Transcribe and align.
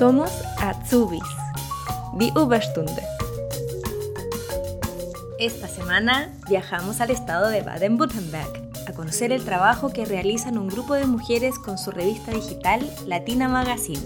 Somos 0.00 0.30
Azubis, 0.56 1.20
Die 2.14 2.32
Überstunde. 2.34 3.02
Esta 5.38 5.68
semana 5.68 6.32
viajamos 6.48 7.02
al 7.02 7.10
estado 7.10 7.48
de 7.48 7.60
Baden-Württemberg 7.60 8.70
a 8.88 8.92
conocer 8.94 9.30
el 9.30 9.44
trabajo 9.44 9.92
que 9.92 10.06
realizan 10.06 10.56
un 10.56 10.68
grupo 10.68 10.94
de 10.94 11.04
mujeres 11.04 11.58
con 11.58 11.76
su 11.76 11.90
revista 11.90 12.32
digital 12.32 12.80
Latina 13.06 13.46
Magazine. 13.46 14.00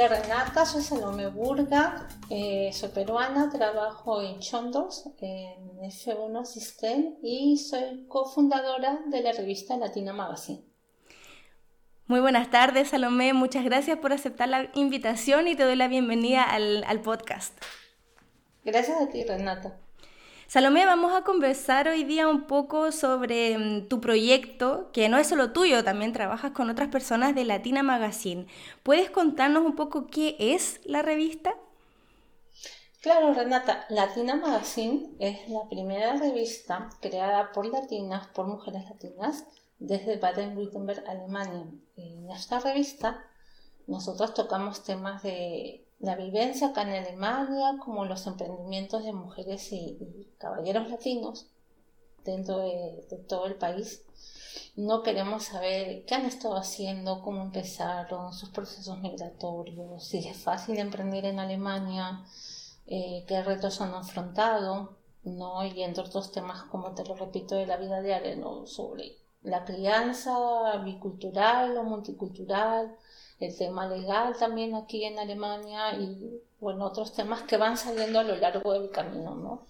Hola 0.00 0.16
Renata, 0.16 0.64
soy 0.64 0.80
Salome 0.80 1.26
Burga, 1.26 2.08
eh, 2.30 2.70
soy 2.72 2.88
peruana, 2.88 3.50
trabajo 3.50 4.22
en 4.22 4.40
Chondos, 4.40 5.04
en 5.20 5.78
F1 5.78 6.46
System 6.46 7.16
y 7.22 7.58
soy 7.58 8.06
cofundadora 8.08 9.00
de 9.08 9.20
la 9.20 9.32
revista 9.32 9.76
Latina 9.76 10.14
Magazine. 10.14 10.62
Muy 12.06 12.20
buenas 12.20 12.48
tardes, 12.48 12.88
Salomé. 12.88 13.34
Muchas 13.34 13.62
gracias 13.62 13.98
por 13.98 14.14
aceptar 14.14 14.48
la 14.48 14.70
invitación 14.72 15.48
y 15.48 15.54
te 15.54 15.64
doy 15.64 15.76
la 15.76 15.88
bienvenida 15.88 16.44
al, 16.44 16.82
al 16.84 17.02
podcast. 17.02 17.62
Gracias 18.64 19.02
a 19.02 19.10
ti, 19.10 19.22
Renata. 19.24 19.76
Salomé, 20.50 20.84
vamos 20.84 21.12
a 21.12 21.22
conversar 21.22 21.86
hoy 21.86 22.02
día 22.02 22.26
un 22.26 22.48
poco 22.48 22.90
sobre 22.90 23.56
mm, 23.56 23.86
tu 23.86 24.00
proyecto, 24.00 24.90
que 24.92 25.08
no 25.08 25.16
es 25.16 25.28
solo 25.28 25.52
tuyo, 25.52 25.84
también 25.84 26.12
trabajas 26.12 26.50
con 26.50 26.68
otras 26.68 26.88
personas 26.88 27.36
de 27.36 27.44
Latina 27.44 27.84
Magazine. 27.84 28.48
¿Puedes 28.82 29.10
contarnos 29.10 29.64
un 29.64 29.76
poco 29.76 30.08
qué 30.08 30.34
es 30.40 30.80
la 30.82 31.02
revista? 31.02 31.54
Claro, 33.00 33.32
Renata, 33.32 33.86
Latina 33.90 34.34
Magazine 34.34 35.10
es 35.20 35.48
la 35.48 35.68
primera 35.68 36.16
revista 36.16 36.90
creada 37.00 37.52
por 37.52 37.66
latinas, 37.66 38.26
por 38.34 38.48
mujeres 38.48 38.82
latinas, 38.90 39.44
desde 39.78 40.18
Baden-Württemberg, 40.18 41.04
Alemania. 41.06 41.68
En 41.94 42.28
esta 42.28 42.58
revista 42.58 43.24
nosotros 43.86 44.34
tocamos 44.34 44.82
temas 44.82 45.22
de 45.22 45.86
la 46.00 46.16
vivencia 46.16 46.68
acá 46.68 46.82
en 46.82 47.04
Alemania, 47.04 47.76
como 47.78 48.06
los 48.06 48.26
emprendimientos 48.26 49.04
de 49.04 49.12
mujeres 49.12 49.70
y, 49.72 50.28
caballeros 50.38 50.88
latinos 50.88 51.46
dentro 52.24 52.58
de, 52.58 53.06
todo 53.28 53.46
el 53.46 53.56
país. 53.56 54.02
No 54.76 55.02
queremos 55.02 55.44
saber 55.44 56.04
qué 56.06 56.14
han 56.14 56.24
estado 56.24 56.56
haciendo, 56.56 57.22
cómo 57.22 57.42
empezaron, 57.42 58.32
sus 58.32 58.48
procesos 58.48 58.98
migratorios, 59.00 60.04
si 60.04 60.26
es 60.26 60.36
fácil 60.38 60.78
emprender 60.78 61.26
en 61.26 61.38
Alemania, 61.38 62.24
eh, 62.86 63.24
qué 63.28 63.42
retos 63.42 63.80
han 63.82 63.94
afrontado, 63.94 64.96
¿no? 65.24 65.64
y 65.66 65.82
entre 65.82 66.04
otros 66.04 66.32
temas, 66.32 66.62
como 66.64 66.94
te 66.94 67.04
lo 67.04 67.14
repito, 67.14 67.56
de 67.56 67.66
la 67.66 67.76
vida 67.76 68.00
diaria, 68.00 68.36
¿no? 68.36 68.66
sobre 68.66 69.18
la 69.42 69.64
crianza 69.64 70.76
bicultural 70.84 71.76
o 71.76 71.84
multicultural, 71.84 72.96
el 73.40 73.56
tema 73.56 73.88
legal 73.88 74.36
también 74.38 74.74
aquí 74.74 75.04
en 75.04 75.18
Alemania 75.18 75.94
y 75.94 76.42
bueno, 76.60 76.84
otros 76.84 77.14
temas 77.14 77.42
que 77.42 77.56
van 77.56 77.76
saliendo 77.78 78.20
a 78.20 78.22
lo 78.22 78.36
largo 78.36 78.74
del 78.74 78.90
camino, 78.90 79.34
¿no? 79.34 79.66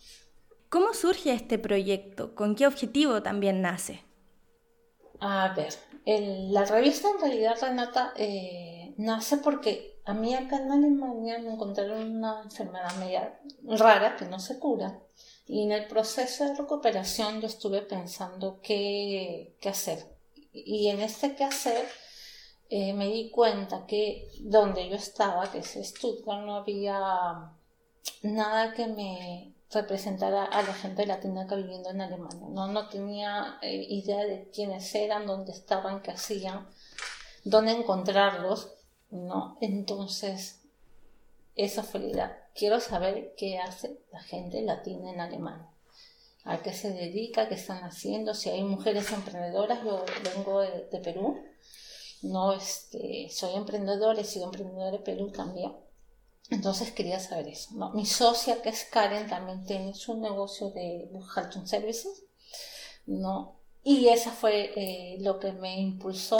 ¿Cómo 0.69 0.93
surge 0.93 1.33
este 1.33 1.59
proyecto? 1.59 2.35
¿Con 2.35 2.57
qué 2.57 2.67
objetivo 2.67 3.23
también 3.23 3.63
nace? 3.63 4.05
A 5.21 5.55
ver, 5.55 5.73
la 6.07 6.65
revista 6.65 7.09
en 7.11 7.21
realidad, 7.21 7.57
Renata, 7.61 8.13
eh, 8.17 8.95
nace 8.97 9.37
porque 9.37 10.01
a 10.05 10.15
mí 10.15 10.35
acá 10.35 10.57
en 10.57 10.73
Alemania 10.73 11.39
me 11.39 11.53
encontraron 11.53 12.17
una 12.17 12.43
enfermedad 12.43 12.97
media 12.97 13.41
rara 13.65 14.17
que 14.17 14.25
no 14.25 14.41
se 14.41 14.59
cura. 14.59 15.01
Y 15.47 15.65
en 15.65 15.73
el 15.73 15.87
proceso 15.87 16.45
de 16.45 16.55
recuperación 16.55 17.41
yo 17.41 17.47
estuve 17.47 17.83
pensando 17.83 18.61
qué, 18.63 19.57
qué 19.61 19.69
hacer. 19.69 20.07
Y 20.53 20.89
en 20.89 21.01
este 21.01 21.35
qué 21.35 21.45
hacer 21.45 21.87
eh, 22.73 22.93
me 22.93 23.09
di 23.09 23.31
cuenta 23.31 23.85
que 23.85 24.31
donde 24.43 24.89
yo 24.89 24.95
estaba, 24.95 25.51
que 25.51 25.59
es 25.59 25.73
Stuttgart, 25.73 26.45
no 26.45 26.55
había 26.55 27.51
nada 28.23 28.73
que 28.75 28.87
me 28.87 29.55
representara 29.73 30.45
a 30.45 30.63
la 30.63 30.73
gente 30.73 31.05
latina 31.05 31.49
que 31.49 31.57
viviendo 31.57 31.91
en 31.91 32.01
Alemania. 32.01 32.47
No, 32.49 32.69
no 32.69 32.89
tenía 32.89 33.59
eh, 33.61 33.75
idea 33.89 34.25
de 34.25 34.49
quiénes 34.55 34.95
eran, 34.95 35.27
dónde 35.27 35.51
estaban, 35.51 36.01
qué 36.01 36.13
hacían, 36.13 36.69
dónde 37.43 37.73
encontrarlos. 37.73 38.73
¿no? 39.11 39.59
Entonces, 39.61 40.61
esa 41.57 41.83
fue 41.83 41.99
la. 42.01 42.39
Quiero 42.55 42.79
saber 42.79 43.35
qué 43.37 43.59
hace 43.59 43.99
la 44.13 44.21
gente 44.21 44.63
latina 44.63 45.11
en 45.11 45.21
Alemania. 45.21 45.67
A 46.45 46.59
qué 46.59 46.73
se 46.73 46.93
dedica, 46.93 47.49
qué 47.49 47.57
están 47.57 47.83
haciendo, 47.83 48.33
si 48.35 48.49
hay 48.49 48.63
mujeres 48.63 49.11
emprendedoras. 49.11 49.83
Yo 49.85 50.05
vengo 50.37 50.61
de 50.61 51.01
Perú 51.03 51.50
no 52.23 52.53
este, 52.53 53.29
soy 53.31 53.55
emprendedora, 53.55 54.21
he 54.21 54.25
sido 54.25 54.47
emprendedora 54.47 54.91
de 54.91 54.99
Perú 54.99 55.31
también. 55.31 55.73
Entonces 56.51 56.91
quería 56.93 57.21
saber 57.21 57.49
eso. 57.49 57.71
Mi 57.95 58.07
socia, 58.07 58.61
que 58.61 58.71
es 58.71 58.85
Karen, 58.85 59.29
también 59.29 59.65
tiene 59.65 59.95
su 59.95 60.17
negocio 60.17 60.71
de 60.71 61.09
Buchhaltung 61.13 61.67
Services. 61.67 62.25
¿no? 63.07 63.57
Y 63.83 64.09
esa 64.09 64.31
fue 64.31 64.73
eh, 64.77 65.19
lo 65.21 65.39
que 65.39 65.53
me 65.53 65.81
impulsó 65.81 66.39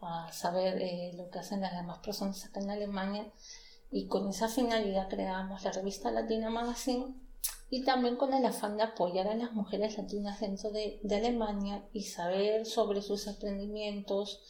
a 0.00 0.30
saber 0.32 0.80
eh, 0.80 1.12
lo 1.16 1.28
que 1.30 1.40
hacen 1.40 1.60
las 1.60 1.72
demás 1.72 1.98
personas 1.98 2.44
acá 2.44 2.60
en 2.60 2.70
Alemania. 2.70 3.26
Y 3.90 4.06
con 4.06 4.28
esa 4.28 4.48
finalidad 4.48 5.08
creamos 5.08 5.64
la 5.64 5.72
revista 5.72 6.10
Latina 6.10 6.50
Magazine 6.50 7.14
y 7.70 7.84
también 7.84 8.16
con 8.16 8.32
el 8.32 8.44
afán 8.44 8.76
de 8.76 8.82
apoyar 8.82 9.28
a 9.28 9.34
las 9.34 9.52
mujeres 9.52 9.96
latinas 9.98 10.40
dentro 10.40 10.70
de, 10.70 11.00
de 11.02 11.16
Alemania 11.16 11.84
y 11.92 12.04
saber 12.04 12.66
sobre 12.66 13.02
sus 13.02 13.26
emprendimientos, 13.26 14.42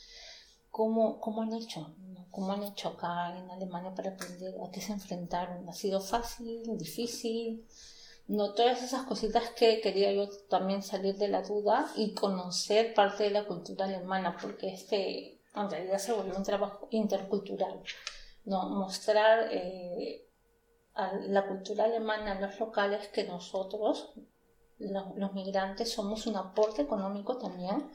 cómo, 0.71 1.21
cómo 1.21 1.43
han 1.43 1.53
hecho, 1.53 1.95
cómo 2.31 2.53
han 2.53 2.62
hecho 2.62 2.91
acá 2.91 3.37
en 3.37 3.51
Alemania 3.51 3.95
para 3.95 4.11
aprender 4.11 4.55
a 4.65 4.71
qué 4.71 4.81
se 4.81 4.93
enfrentaron. 4.93 5.69
¿Ha 5.69 5.73
sido 5.73 6.01
fácil, 6.01 6.62
difícil? 6.79 7.67
No, 8.27 8.53
todas 8.53 8.83
esas 8.83 9.05
cositas 9.06 9.51
que 9.51 9.81
quería 9.81 10.12
yo 10.12 10.29
también 10.49 10.83
salir 10.83 11.17
de 11.17 11.29
la 11.29 11.43
duda 11.43 11.91
y 11.97 12.15
conocer 12.15 12.93
parte 12.93 13.25
de 13.25 13.31
la 13.31 13.47
cultura 13.47 13.87
alemana, 13.87 14.37
porque 14.41 14.69
este 14.69 15.41
en 15.55 15.71
realidad 15.71 15.99
se 15.99 16.12
volvió 16.12 16.37
un 16.37 16.43
trabajo 16.43 16.89
intercultural. 16.91 17.83
¿no? 18.45 18.69
Mostrar 18.69 19.49
eh, 19.50 20.27
a 20.95 21.15
la 21.15 21.47
cultura 21.47 21.85
alemana 21.85 22.33
a 22.33 22.41
los 22.41 22.59
locales 22.61 23.09
que 23.09 23.25
nosotros, 23.25 24.12
los, 24.79 25.17
los 25.17 25.33
migrantes, 25.33 25.93
somos 25.93 26.27
un 26.27 26.37
aporte 26.37 26.83
económico 26.83 27.39
también 27.39 27.91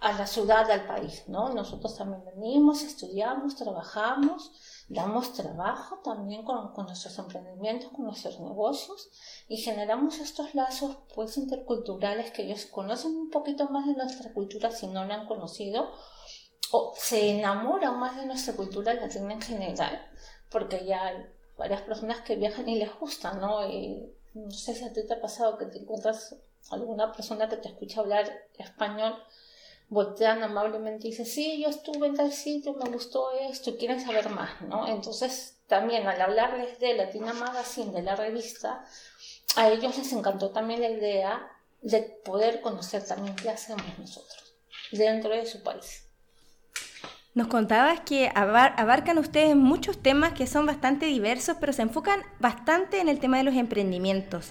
a 0.00 0.12
la 0.12 0.26
ciudad, 0.26 0.70
al 0.70 0.86
país, 0.86 1.24
¿no? 1.26 1.48
Nosotros 1.52 1.96
también 1.96 2.24
venimos, 2.24 2.82
estudiamos, 2.82 3.56
trabajamos, 3.56 4.52
damos 4.88 5.32
trabajo 5.32 6.00
también 6.04 6.44
con, 6.44 6.72
con, 6.72 6.86
nuestros 6.86 7.18
emprendimientos, 7.18 7.90
con 7.90 8.04
nuestros 8.04 8.38
negocios 8.38 9.10
y 9.48 9.56
generamos 9.56 10.18
estos 10.20 10.54
lazos 10.54 10.98
pues 11.14 11.36
interculturales 11.36 12.30
que 12.30 12.42
ellos 12.42 12.66
conocen 12.66 13.16
un 13.16 13.30
poquito 13.30 13.68
más 13.70 13.86
de 13.86 13.94
nuestra 13.94 14.32
cultura 14.32 14.70
si 14.70 14.86
no 14.86 15.04
la 15.04 15.14
han 15.14 15.26
conocido 15.26 15.90
o 16.70 16.94
se 16.96 17.38
enamoran 17.38 17.98
más 17.98 18.16
de 18.16 18.26
nuestra 18.26 18.54
cultura 18.54 18.94
latina 18.94 19.32
en 19.32 19.42
general 19.42 20.00
porque 20.50 20.84
ya 20.84 21.06
hay 21.06 21.26
varias 21.56 21.82
personas 21.82 22.20
que 22.20 22.36
viajan 22.36 22.68
y 22.68 22.78
les 22.78 22.94
gusta, 22.98 23.34
¿no? 23.34 23.68
Y 23.68 24.14
no 24.34 24.50
sé 24.50 24.74
si 24.74 24.84
a 24.84 24.92
ti 24.92 25.04
te 25.06 25.14
ha 25.14 25.20
pasado 25.20 25.58
que 25.58 25.66
te 25.66 25.78
encuentras 25.78 26.36
alguna 26.70 27.12
persona 27.12 27.48
que 27.48 27.56
te 27.56 27.68
escucha 27.68 28.00
hablar 28.00 28.30
español 28.56 29.14
voltean 29.88 30.42
amablemente 30.42 31.06
y 31.06 31.10
dicen, 31.10 31.26
sí, 31.26 31.62
yo 31.62 31.68
estuve 31.68 32.08
en 32.08 32.14
tal 32.14 32.32
sitio, 32.32 32.74
me 32.74 32.90
gustó 32.90 33.30
esto, 33.50 33.76
quieren 33.76 34.00
saber 34.00 34.28
más, 34.28 34.60
¿no? 34.62 34.86
Entonces, 34.86 35.58
también 35.66 36.06
al 36.06 36.20
hablarles 36.20 36.78
de 36.78 36.94
Latina 36.94 37.32
Magazine, 37.32 37.92
de 37.92 38.02
la 38.02 38.16
revista, 38.16 38.84
a 39.56 39.70
ellos 39.70 39.96
les 39.96 40.12
encantó 40.12 40.50
también 40.50 40.80
la 40.80 40.90
idea 40.90 41.50
de 41.80 42.02
poder 42.24 42.60
conocer 42.60 43.06
también 43.06 43.34
qué 43.36 43.50
hacemos 43.50 43.86
nosotros 43.98 44.54
dentro 44.92 45.30
de 45.30 45.46
su 45.46 45.62
país. 45.62 46.04
Nos 47.34 47.46
contabas 47.46 48.00
que 48.00 48.30
abarcan 48.34 49.18
ustedes 49.18 49.54
muchos 49.54 50.02
temas 50.02 50.32
que 50.32 50.46
son 50.46 50.66
bastante 50.66 51.06
diversos, 51.06 51.56
pero 51.60 51.72
se 51.72 51.82
enfocan 51.82 52.20
bastante 52.40 53.00
en 53.00 53.08
el 53.08 53.20
tema 53.20 53.38
de 53.38 53.44
los 53.44 53.54
emprendimientos. 53.54 54.50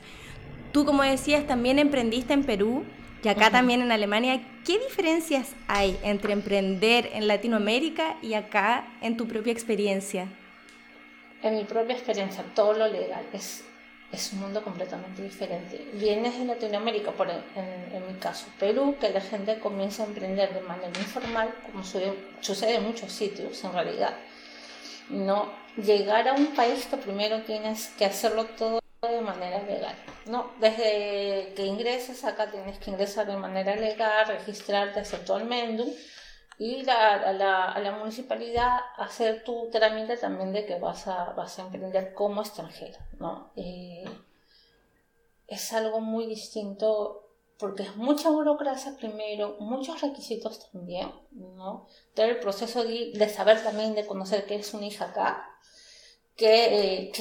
Tú, 0.71 0.85
como 0.85 1.03
decías, 1.03 1.45
también 1.47 1.79
emprendiste 1.79 2.33
en 2.33 2.45
Perú 2.45 2.85
y 3.27 3.29
acá 3.29 3.51
también 3.51 3.81
en 3.81 3.91
Alemania, 3.91 4.39
¿qué 4.65 4.79
diferencias 4.79 5.49
hay 5.67 5.99
entre 6.01 6.31
emprender 6.31 7.09
en 7.11 7.27
Latinoamérica 7.27 8.15
y 8.21 8.35
acá 8.35 8.87
en 9.01 9.17
tu 9.17 9.27
propia 9.27 9.51
experiencia? 9.51 10.29
En 11.43 11.57
mi 11.57 11.65
propia 11.65 11.93
experiencia, 11.93 12.45
todo 12.55 12.71
lo 12.71 12.87
legal 12.87 13.25
es, 13.33 13.65
es 14.13 14.31
un 14.31 14.39
mundo 14.39 14.63
completamente 14.63 15.21
diferente. 15.21 15.89
Vienes 15.95 16.39
de 16.39 16.45
Latinoamérica, 16.45 17.11
por 17.11 17.29
en, 17.29 17.43
en, 17.57 18.07
mi 18.07 18.17
caso, 18.17 18.45
Perú, 18.57 18.95
que 18.97 19.09
la 19.09 19.19
gente 19.19 19.59
comienza 19.59 20.03
a 20.03 20.05
emprender 20.05 20.53
de 20.53 20.61
manera 20.61 20.97
informal, 20.97 21.53
como 21.65 21.83
sucede, 21.83 22.13
sucede 22.39 22.75
en 22.75 22.83
muchos 22.83 23.11
sitios 23.11 23.61
en 23.61 23.73
realidad. 23.73 24.15
No 25.09 25.51
llegar 25.75 26.29
a 26.29 26.33
un 26.33 26.45
país 26.55 26.85
que 26.85 26.95
primero 26.95 27.41
tienes 27.41 27.89
que 27.97 28.05
hacerlo 28.05 28.45
todo 28.45 28.79
de 29.01 29.21
manera 29.21 29.61
legal. 29.63 29.95
No, 30.25 30.51
desde 30.59 31.53
que 31.55 31.65
ingreses 31.65 32.23
acá 32.23 32.49
tienes 32.49 32.79
que 32.79 32.91
ingresar 32.91 33.27
de 33.27 33.37
manera 33.37 33.75
legal, 33.75 34.27
registrarte, 34.27 34.99
hacer 34.99 35.23
tu 35.23 35.33
almendum 35.33 35.89
y 36.59 36.89
a, 36.89 37.31
la, 37.33 37.95
municipalidad 37.99 38.79
hacer 38.97 39.43
tu 39.43 39.69
trámite 39.69 40.17
también 40.17 40.51
de 40.51 40.65
que 40.65 40.79
vas 40.79 41.07
a, 41.07 41.33
vas 41.33 41.59
a 41.59 41.63
emprender 41.63 42.13
como 42.13 42.41
extranjera. 42.41 42.97
¿no? 43.19 43.51
Eh, 43.55 44.05
es 45.47 45.73
algo 45.73 46.01
muy 46.01 46.25
distinto 46.25 47.27
porque 47.59 47.83
es 47.83 47.95
mucha 47.95 48.29
burocracia 48.29 48.95
primero, 48.97 49.57
muchos 49.59 50.01
requisitos 50.01 50.69
también, 50.71 51.11
¿no? 51.31 51.87
Todo 52.13 52.27
el 52.27 52.39
proceso 52.39 52.83
de, 52.83 53.29
saber 53.29 53.63
también, 53.63 53.95
de 53.95 54.05
conocer 54.05 54.45
que 54.45 54.55
es 54.55 54.73
una 54.75 54.85
hija 54.85 55.05
acá, 55.05 55.43
que, 56.35 57.05
eh, 57.05 57.11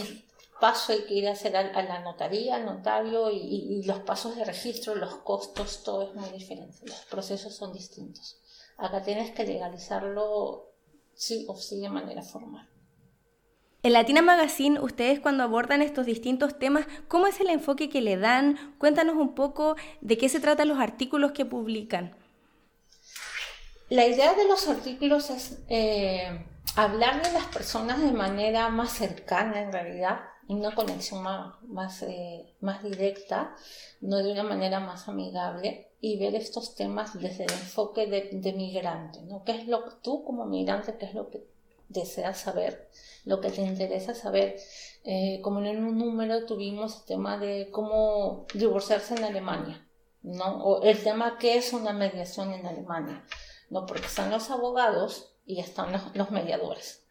paso 0.60 0.92
hay 0.92 1.04
que 1.04 1.14
ir 1.14 1.28
a 1.28 1.32
hacer 1.32 1.56
a, 1.56 1.82
la 1.82 2.00
notaría, 2.00 2.56
al 2.56 2.64
notario 2.64 3.30
y, 3.30 3.38
y, 3.38 3.82
los 3.84 4.00
pasos 4.00 4.36
de 4.36 4.44
registro, 4.44 4.94
los 4.94 5.16
costos, 5.16 5.82
todo 5.82 6.02
es 6.02 6.14
muy 6.14 6.28
diferente, 6.30 6.78
los 6.84 7.04
procesos 7.06 7.54
son 7.54 7.72
distintos. 7.72 8.38
Acá 8.78 9.02
tienes 9.02 9.32
que 9.32 9.44
legalizarlo 9.44 10.70
sí 11.14 11.46
o 11.48 11.56
sí 11.56 11.80
de 11.80 11.88
manera 11.88 12.22
formal. 12.22 12.68
En 13.82 13.92
Latina 13.92 14.20
Magazine, 14.20 14.80
ustedes 14.80 15.20
cuando 15.20 15.44
abordan 15.44 15.80
estos 15.80 16.06
distintos 16.06 16.58
temas, 16.58 16.86
¿cómo 17.06 17.28
es 17.28 17.40
el 17.40 17.50
enfoque 17.50 17.88
que 17.88 18.00
le 18.00 18.16
dan? 18.16 18.74
Cuéntanos 18.78 19.14
un 19.14 19.34
poco 19.34 19.76
de 20.00 20.18
qué 20.18 20.28
se 20.28 20.40
tratan 20.40 20.68
los 20.68 20.80
artículos 20.80 21.32
que 21.32 21.44
publican. 21.44 22.16
La 23.88 24.04
idea 24.04 24.34
de 24.34 24.48
los 24.48 24.66
artículos 24.68 25.30
es 25.30 25.60
eh, 25.68 26.44
hablar 26.74 27.22
de 27.22 27.32
las 27.32 27.44
personas 27.46 28.00
de 28.00 28.10
manera 28.10 28.68
más 28.70 28.92
cercana 28.92 29.60
en 29.60 29.72
realidad, 29.72 30.20
una 30.48 30.74
conexión 30.74 31.22
más, 31.22 31.62
más, 31.64 32.02
eh, 32.02 32.54
más 32.60 32.82
directa, 32.82 33.56
no 34.00 34.18
de 34.18 34.32
una 34.32 34.42
manera 34.42 34.80
más 34.80 35.08
amigable, 35.08 35.88
y 36.00 36.18
ver 36.18 36.34
estos 36.34 36.74
temas 36.74 37.18
desde 37.20 37.44
el 37.44 37.52
enfoque 37.52 38.06
de, 38.06 38.30
de 38.32 38.52
migrante, 38.52 39.22
¿no? 39.22 39.44
¿Qué 39.44 39.52
es 39.52 39.66
lo 39.66 39.84
que 39.84 39.92
tú 40.02 40.24
como 40.24 40.44
migrante, 40.46 40.96
qué 40.98 41.06
es 41.06 41.14
lo 41.14 41.30
que 41.30 41.44
deseas 41.88 42.38
saber, 42.38 42.88
lo 43.24 43.40
que 43.40 43.50
te 43.50 43.62
interesa 43.62 44.14
saber. 44.14 44.56
Eh, 45.04 45.40
como 45.42 45.60
en 45.60 45.84
un 45.84 45.98
número 45.98 46.46
tuvimos 46.46 47.00
el 47.00 47.04
tema 47.04 47.38
de 47.38 47.68
cómo 47.70 48.46
divorciarse 48.54 49.14
en 49.14 49.24
Alemania, 49.24 49.86
¿no? 50.22 50.64
O 50.64 50.82
el 50.82 51.02
tema 51.02 51.38
qué 51.38 51.56
es 51.56 51.72
una 51.72 51.92
mediación 51.92 52.52
en 52.52 52.66
Alemania, 52.66 53.24
¿no? 53.70 53.86
Porque 53.86 54.06
están 54.06 54.30
los 54.30 54.50
abogados 54.50 55.32
y 55.46 55.60
están 55.60 55.92
los, 56.14 56.30
mediadores. 56.30 57.05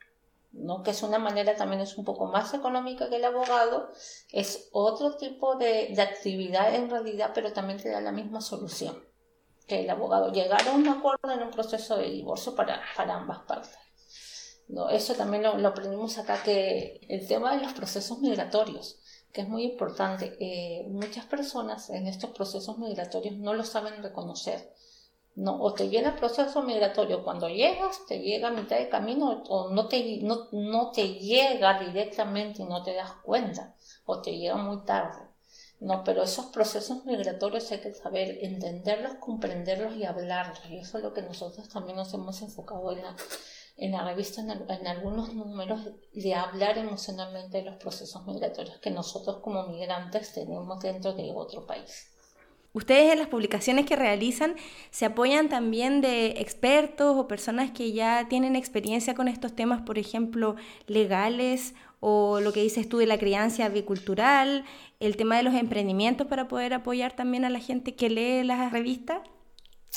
¿No? 0.55 0.83
que 0.83 0.91
es 0.91 1.03
una 1.03 1.19
manera 1.19 1.55
también 1.55 1.81
es 1.81 1.97
un 1.97 2.05
poco 2.05 2.27
más 2.27 2.53
económica 2.53 3.09
que 3.09 3.17
el 3.17 3.25
abogado, 3.25 3.91
es 4.31 4.69
otro 4.71 5.17
tipo 5.17 5.55
de, 5.55 5.89
de, 5.95 6.01
actividad 6.01 6.73
en 6.73 6.89
realidad, 6.89 7.31
pero 7.33 7.53
también 7.53 7.79
te 7.79 7.89
da 7.89 8.01
la 8.01 8.11
misma 8.11 8.41
solución 8.41 9.05
que 9.67 9.81
el 9.81 9.89
abogado. 9.89 10.31
Llegar 10.31 10.67
a 10.67 10.73
un 10.73 10.87
acuerdo 10.87 11.31
en 11.31 11.43
un 11.43 11.51
proceso 11.51 11.97
de 11.97 12.09
divorcio 12.09 12.55
para, 12.55 12.81
para 12.95 13.15
ambas 13.15 13.39
partes. 13.39 13.77
¿no? 14.67 14.89
Eso 14.89 15.13
también 15.13 15.43
lo, 15.43 15.67
aprendimos 15.67 16.17
acá, 16.17 16.41
que 16.43 17.01
el 17.09 17.27
tema 17.27 17.55
de 17.55 17.63
los 17.63 17.73
procesos 17.73 18.19
migratorios, 18.19 18.99
que 19.31 19.41
es 19.41 19.47
muy 19.47 19.63
importante. 19.63 20.35
Eh, 20.39 20.85
muchas 20.89 21.25
personas 21.25 21.89
en 21.89 22.07
estos 22.07 22.31
procesos 22.31 22.77
migratorios 22.77 23.37
no 23.37 23.53
lo 23.53 23.63
saben 23.63 24.01
reconocer. 24.01 24.73
No, 25.35 25.61
o 25.61 25.73
te 25.73 25.89
llega 25.89 26.09
el 26.09 26.15
proceso 26.15 26.63
migratorio 26.63 27.23
cuando 27.23 27.49
llegas, 27.49 28.05
te 28.07 28.19
llega 28.19 28.47
a 28.47 28.51
mitad 28.51 28.77
de 28.77 28.87
camino, 28.87 29.43
o 29.49 29.69
no 29.69 29.87
te, 29.89 30.19
no, 30.21 30.47
no 30.53 30.91
te 30.91 31.15
llega 31.15 31.79
directamente 31.79 32.61
y 32.61 32.65
no 32.65 32.83
te 32.83 32.93
das 32.93 33.11
cuenta, 33.23 33.75
o 34.05 34.21
te 34.21 34.37
llega 34.37 34.55
muy 34.55 34.85
tarde. 34.85 35.25
No, 35.81 36.03
pero 36.05 36.23
esos 36.23 36.45
procesos 36.47 37.05
migratorios 37.05 37.69
hay 37.71 37.79
que 37.79 37.93
saber 37.93 38.39
entenderlos, 38.41 39.15
comprenderlos 39.15 39.95
y 39.97 40.05
hablarlos. 40.05 40.59
Y 40.69 40.77
eso 40.77 40.97
es 40.97 41.03
lo 41.03 41.13
que 41.13 41.21
nosotros 41.21 41.67
también 41.69 41.97
nos 41.97 42.13
hemos 42.13 42.41
enfocado 42.41 42.93
en 42.93 43.03
la, 43.03 43.15
en 43.77 43.91
la 43.91 44.05
revista 44.05 44.41
en, 44.41 44.87
algunos 44.87 45.33
números 45.33 45.81
de 46.13 46.33
hablar 46.33 46.77
emocionalmente 46.77 47.57
de 47.57 47.63
los 47.63 47.75
procesos 47.75 48.25
migratorios 48.25 48.77
que 48.77 48.89
nosotros 48.89 49.41
como 49.41 49.67
migrantes 49.67 50.33
tenemos 50.33 50.79
dentro 50.79 51.13
de 51.13 51.31
otro 51.35 51.65
país. 51.67 52.14
Ustedes 52.75 53.13
en 53.13 53.19
las 53.19 53.29
publicaciones 53.29 53.85
que 53.85 53.95
realizan 53.95 54.55
se 54.91 55.05
apoyan 55.05 55.47
también 55.47 56.01
de 56.01 56.41
expertos 56.41 57.15
o 57.17 57.25
personas 57.25 57.71
que 57.71 57.93
ya 57.93 58.27
tienen 58.27 58.57
experiencia 58.57 59.15
con 59.15 59.29
estos 59.29 59.55
temas, 59.55 59.81
por 59.81 59.97
ejemplo, 59.97 60.57
legales 60.85 61.73
o 62.01 62.41
lo 62.41 62.51
que 62.51 62.61
dices 62.61 62.89
tú 62.89 62.97
de 62.97 63.05
la 63.05 63.17
crianza 63.17 63.63
avicultural, 63.63 64.65
el 64.99 65.15
tema 65.15 65.37
de 65.37 65.43
los 65.43 65.53
emprendimientos 65.53 66.27
para 66.27 66.49
poder 66.49 66.73
apoyar 66.73 67.15
también 67.15 67.45
a 67.45 67.49
la 67.49 67.59
gente 67.59 67.95
que 67.95 68.09
lee 68.09 68.43
las 68.43 68.73
revistas. 68.73 69.21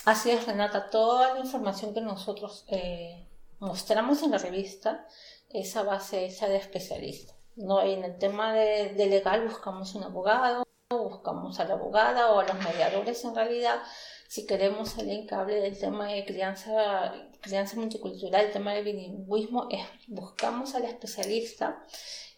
Así 0.04 0.30
es, 0.30 0.46
Renata, 0.46 0.88
toda 0.88 1.34
la 1.34 1.40
información 1.40 1.92
que 1.92 2.00
nosotros 2.00 2.64
eh, 2.68 3.26
mostramos 3.58 4.22
en 4.22 4.30
la 4.30 4.38
revista 4.38 5.04
esa 5.50 5.82
base 5.82 6.26
esa 6.26 6.48
de 6.48 6.58
especialista. 6.58 7.34
¿no? 7.56 7.82
en 7.82 8.04
el 8.04 8.16
tema 8.18 8.52
de, 8.52 9.06
legal 9.06 9.44
buscamos 9.46 9.94
un 9.96 10.04
abogado, 10.04 10.62
buscamos 10.96 11.60
a 11.60 11.64
la 11.64 11.74
abogada 11.74 12.32
o 12.32 12.40
a 12.40 12.44
los 12.46 12.58
mediadores 12.64 13.22
en 13.24 13.34
realidad. 13.34 13.82
Si 14.26 14.46
queremos 14.46 14.96
alguien 14.96 15.26
que 15.26 15.34
hable 15.34 15.56
del 15.56 15.78
tema 15.78 16.08
de 16.08 16.24
crianza, 16.24 17.12
crianza 17.42 17.76
multicultural, 17.76 18.46
el 18.46 18.52
tema 18.52 18.72
del 18.72 18.84
bilingüismo, 18.84 19.68
es, 19.70 19.84
buscamos 20.06 20.74
al 20.74 20.84
especialista. 20.84 21.84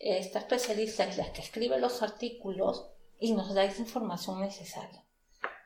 Esta 0.00 0.40
especialista 0.40 1.04
es 1.04 1.16
la 1.16 1.32
que 1.32 1.42
escribe 1.42 1.78
los 1.78 2.02
artículos 2.02 2.86
y 3.20 3.32
nos 3.34 3.54
da 3.54 3.62
esa 3.62 3.82
información 3.82 4.40
necesaria. 4.40 5.04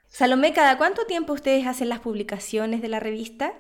Salomé, 0.09 0.53
¿cada 0.53 0.77
cuánto 0.77 1.07
tiempo 1.07 1.33
ustedes 1.33 1.67
hacen 1.67 1.89
las 1.89 2.01
publicaciones 2.01 2.83
de 2.83 2.89
la 2.89 3.01
revista? 3.01 3.55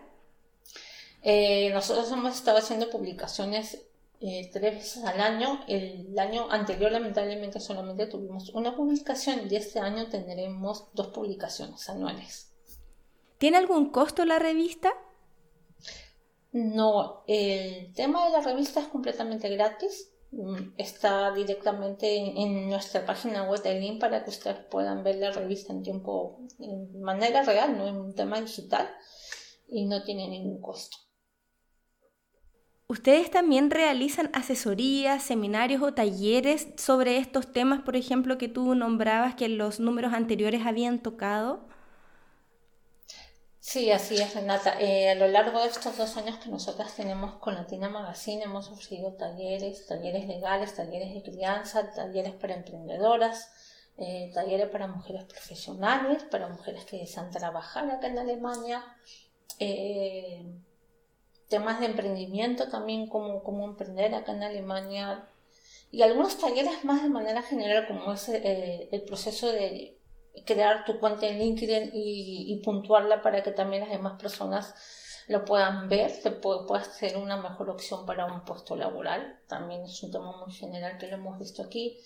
Eh, 1.22 1.70
nosotros 1.72 2.12
hemos 2.12 2.34
estado 2.34 2.58
haciendo 2.58 2.90
publicaciones 2.90 3.86
eh, 4.20 4.50
tres 4.52 4.74
veces 4.74 5.04
al 5.04 5.20
año. 5.20 5.60
El 5.68 6.18
año 6.18 6.50
anterior, 6.50 6.90
lamentablemente, 6.90 7.60
solamente 7.60 8.06
tuvimos 8.06 8.50
una 8.50 8.74
publicación 8.74 9.42
y 9.50 9.56
este 9.56 9.80
año 9.80 10.08
tendremos 10.08 10.88
dos 10.94 11.08
publicaciones 11.08 11.88
anuales. 11.88 12.52
¿Tiene 13.38 13.58
algún 13.58 13.90
costo 13.90 14.24
la 14.24 14.38
revista? 14.38 14.92
No, 16.52 17.24
el 17.26 17.92
tema 17.94 18.26
de 18.26 18.32
la 18.32 18.40
revista 18.40 18.80
es 18.80 18.86
completamente 18.86 19.48
gratis. 19.48 20.10
Mm, 20.30 20.74
está 20.78 21.32
directamente 21.32 22.16
en, 22.16 22.68
nuestra 22.68 23.04
página 23.04 23.48
web 23.48 23.60
el 23.64 23.80
link 23.80 24.00
para 24.00 24.24
que 24.24 24.30
ustedes 24.30 24.64
puedan 24.70 25.04
ver 25.04 25.16
la 25.16 25.30
revista 25.30 25.72
en 25.72 25.82
tiempo, 25.82 26.38
en 26.58 27.00
manera 27.02 27.42
real, 27.42 27.76
no 27.76 27.86
en 27.86 27.96
un 27.96 28.14
tema 28.14 28.40
digital, 28.40 28.88
y 29.68 29.84
no 29.86 30.02
tiene 30.02 30.28
ningún 30.28 30.60
costo. 30.60 30.96
¿Ustedes 32.94 33.28
también 33.28 33.72
realizan 33.72 34.30
asesorías, 34.34 35.20
seminarios 35.24 35.82
o 35.82 35.94
talleres 35.94 36.68
sobre 36.76 37.16
estos 37.16 37.52
temas, 37.52 37.82
por 37.82 37.96
ejemplo, 37.96 38.38
que 38.38 38.46
tú 38.46 38.76
nombrabas 38.76 39.34
que 39.34 39.48
los 39.48 39.80
números 39.80 40.12
anteriores 40.12 40.64
habían 40.64 41.00
tocado? 41.00 41.66
Sí, 43.58 43.90
así 43.90 44.14
es, 44.20 44.32
Renata. 44.32 44.80
Eh, 44.80 45.10
a 45.10 45.16
lo 45.16 45.26
largo 45.26 45.60
de 45.60 45.70
estos 45.70 45.96
dos 45.96 46.16
años 46.16 46.38
que 46.38 46.48
nosotras 46.48 46.94
tenemos 46.94 47.34
con 47.40 47.56
Latina 47.56 47.88
Magazine 47.88 48.44
hemos 48.44 48.70
ofrecido 48.70 49.14
talleres, 49.14 49.86
talleres 49.86 50.28
legales, 50.28 50.76
talleres 50.76 51.12
de 51.14 51.22
crianza, 51.24 51.90
talleres 51.92 52.34
para 52.34 52.54
emprendedoras, 52.54 53.50
eh, 53.98 54.30
talleres 54.32 54.68
para 54.68 54.86
mujeres 54.86 55.24
profesionales, 55.24 56.22
para 56.30 56.46
mujeres 56.48 56.84
que 56.84 56.98
desean 56.98 57.32
trabajar 57.32 57.90
acá 57.90 58.06
en 58.06 58.20
Alemania. 58.20 58.84
Eh, 59.58 60.46
temas 61.54 61.78
de 61.78 61.86
emprendimiento 61.86 62.68
también, 62.68 63.08
como 63.08 63.44
cómo 63.44 63.64
emprender 63.64 64.12
acá 64.12 64.32
en 64.32 64.42
Alemania, 64.42 65.28
y 65.92 66.02
algunos 66.02 66.36
talleres 66.36 66.84
más 66.84 67.04
de 67.04 67.08
manera 67.08 67.42
general, 67.42 67.86
como 67.86 68.12
es 68.12 68.28
eh, 68.28 68.88
el 68.90 69.02
proceso 69.02 69.46
de 69.52 69.96
crear 70.44 70.84
tu 70.84 70.98
cuenta 70.98 71.28
en 71.28 71.38
LinkedIn 71.38 71.92
y, 71.94 72.60
puntuarla 72.64 73.22
para 73.22 73.44
que 73.44 73.52
también 73.52 73.82
las 73.82 73.92
demás 73.92 74.20
personas 74.20 74.74
lo 75.28 75.44
puedan 75.44 75.88
ver, 75.88 76.10
te 76.20 76.32
puede, 76.32 76.84
ser 76.86 77.16
una 77.16 77.36
mejor 77.36 77.70
opción 77.70 78.04
para 78.04 78.26
un 78.26 78.44
puesto 78.44 78.74
laboral. 78.74 79.38
También 79.46 79.82
es 79.82 80.02
un 80.02 80.10
tema 80.10 80.36
muy 80.44 80.52
general 80.52 80.98
que 80.98 81.06
lo 81.06 81.14
hemos 81.14 81.38
visto 81.38 81.62
aquí. 81.62 81.96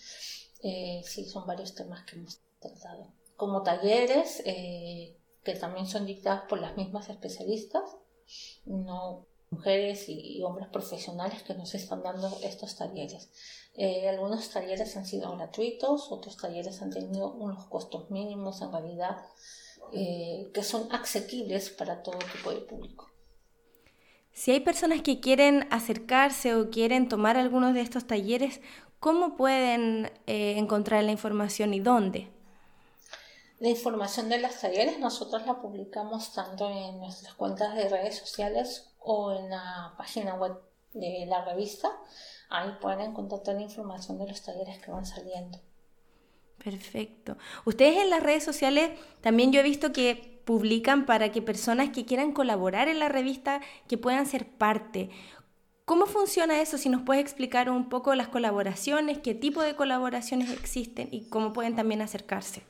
Eh, 0.62 1.00
sí, 1.04 1.24
son 1.24 1.46
varios 1.46 1.74
temas 1.74 2.04
que 2.04 2.16
hemos 2.16 2.42
tratado. 2.60 3.14
Como 3.36 3.62
talleres 3.62 4.42
eh, 4.44 5.16
que 5.42 5.54
también 5.54 5.86
son 5.86 6.04
dictados 6.04 6.42
por 6.50 6.60
las 6.60 6.76
mismas 6.76 7.08
especialistas, 7.08 7.96
no 8.66 9.27
mujeres 9.50 10.08
y 10.08 10.42
hombres 10.42 10.68
profesionales 10.68 11.42
que 11.42 11.54
nos 11.54 11.74
están 11.74 12.02
dando 12.02 12.38
estos 12.42 12.76
talleres. 12.76 13.30
Eh, 13.74 14.08
algunos 14.08 14.50
talleres 14.50 14.96
han 14.96 15.06
sido 15.06 15.36
gratuitos, 15.36 16.10
otros 16.10 16.36
talleres 16.36 16.82
han 16.82 16.90
tenido 16.90 17.32
unos 17.32 17.66
costos 17.66 18.10
mínimos 18.10 18.60
en 18.60 18.72
realidad 18.72 19.18
eh, 19.92 20.50
que 20.52 20.62
son 20.64 20.88
asequibles 20.92 21.70
para 21.70 22.02
todo 22.02 22.18
tipo 22.18 22.50
de 22.50 22.60
público. 22.60 23.08
Si 24.32 24.50
hay 24.50 24.60
personas 24.60 25.02
que 25.02 25.20
quieren 25.20 25.66
acercarse 25.70 26.54
o 26.54 26.70
quieren 26.70 27.08
tomar 27.08 27.36
algunos 27.36 27.72
de 27.72 27.80
estos 27.80 28.06
talleres, 28.06 28.60
¿cómo 29.00 29.36
pueden 29.36 30.12
eh, 30.26 30.54
encontrar 30.58 31.04
la 31.04 31.12
información 31.12 31.72
y 31.72 31.80
dónde? 31.80 32.30
La 33.60 33.68
información 33.68 34.28
de 34.28 34.40
los 34.40 34.60
talleres 34.60 34.98
nosotros 34.98 35.46
la 35.46 35.60
publicamos 35.60 36.32
tanto 36.32 36.70
en 36.70 36.98
nuestras 36.98 37.34
cuentas 37.34 37.74
de 37.74 37.88
redes 37.88 38.16
sociales 38.16 38.88
o 39.00 39.32
en 39.32 39.50
la 39.50 39.94
página 39.96 40.34
web 40.34 40.58
de 40.92 41.26
la 41.26 41.44
revista. 41.44 41.90
Ahí 42.50 42.70
pueden 42.80 43.00
encontrar 43.00 43.42
toda 43.42 43.56
la 43.56 43.62
información 43.62 44.18
de 44.18 44.28
los 44.28 44.42
talleres 44.42 44.78
que 44.78 44.90
van 44.90 45.06
saliendo. 45.06 45.58
Perfecto. 46.62 47.36
Ustedes 47.64 47.98
en 47.98 48.10
las 48.10 48.22
redes 48.22 48.44
sociales 48.44 48.90
también 49.20 49.52
yo 49.52 49.60
he 49.60 49.62
visto 49.64 49.92
que 49.92 50.42
publican 50.44 51.06
para 51.06 51.30
que 51.30 51.42
personas 51.42 51.90
que 51.90 52.04
quieran 52.06 52.32
colaborar 52.32 52.88
en 52.88 52.98
la 52.98 53.08
revista 53.08 53.60
que 53.86 53.98
puedan 53.98 54.26
ser 54.26 54.48
parte. 54.48 55.10
¿Cómo 55.84 56.06
funciona 56.06 56.60
eso? 56.60 56.78
Si 56.78 56.88
nos 56.88 57.02
puedes 57.02 57.22
explicar 57.22 57.70
un 57.70 57.88
poco 57.88 58.14
las 58.14 58.28
colaboraciones, 58.28 59.18
qué 59.18 59.34
tipo 59.34 59.62
de 59.62 59.76
colaboraciones 59.76 60.50
existen 60.50 61.08
y 61.12 61.28
cómo 61.28 61.52
pueden 61.52 61.76
también 61.76 62.02
acercarse. 62.02 62.62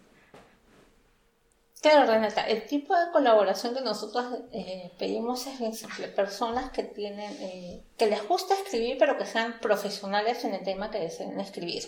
Claro, 1.81 2.11
Renata, 2.11 2.45
el 2.47 2.67
tipo 2.67 2.97
de 2.97 3.11
colaboración 3.13 3.73
que 3.73 3.81
nosotros 3.81 4.27
eh, 4.53 4.93
pedimos 4.99 5.47
es 5.47 5.61
bien. 5.61 5.73
Personas 6.15 6.71
que 6.71 6.83
tienen, 6.83 7.31
eh, 7.41 7.85
que 7.97 8.07
les 8.07 8.27
gusta 8.27 8.55
escribir, 8.55 8.97
pero 8.99 9.17
que 9.17 9.25
sean 9.25 9.61
profesionales 9.61 10.45
en 10.45 10.55
el 10.55 10.65
tema 10.65 10.91
que 10.91 10.99
deseen 10.99 11.39
escribir. 11.39 11.85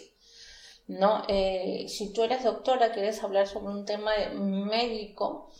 ¿no? 0.86 1.24
Eh, 1.28 1.86
si 1.88 2.12
tú 2.12 2.22
eres 2.22 2.44
doctora, 2.44 2.92
quieres 2.92 3.22
hablar 3.22 3.48
sobre 3.48 3.72
un 3.72 3.84
tema 3.84 4.12
médico 4.34 5.50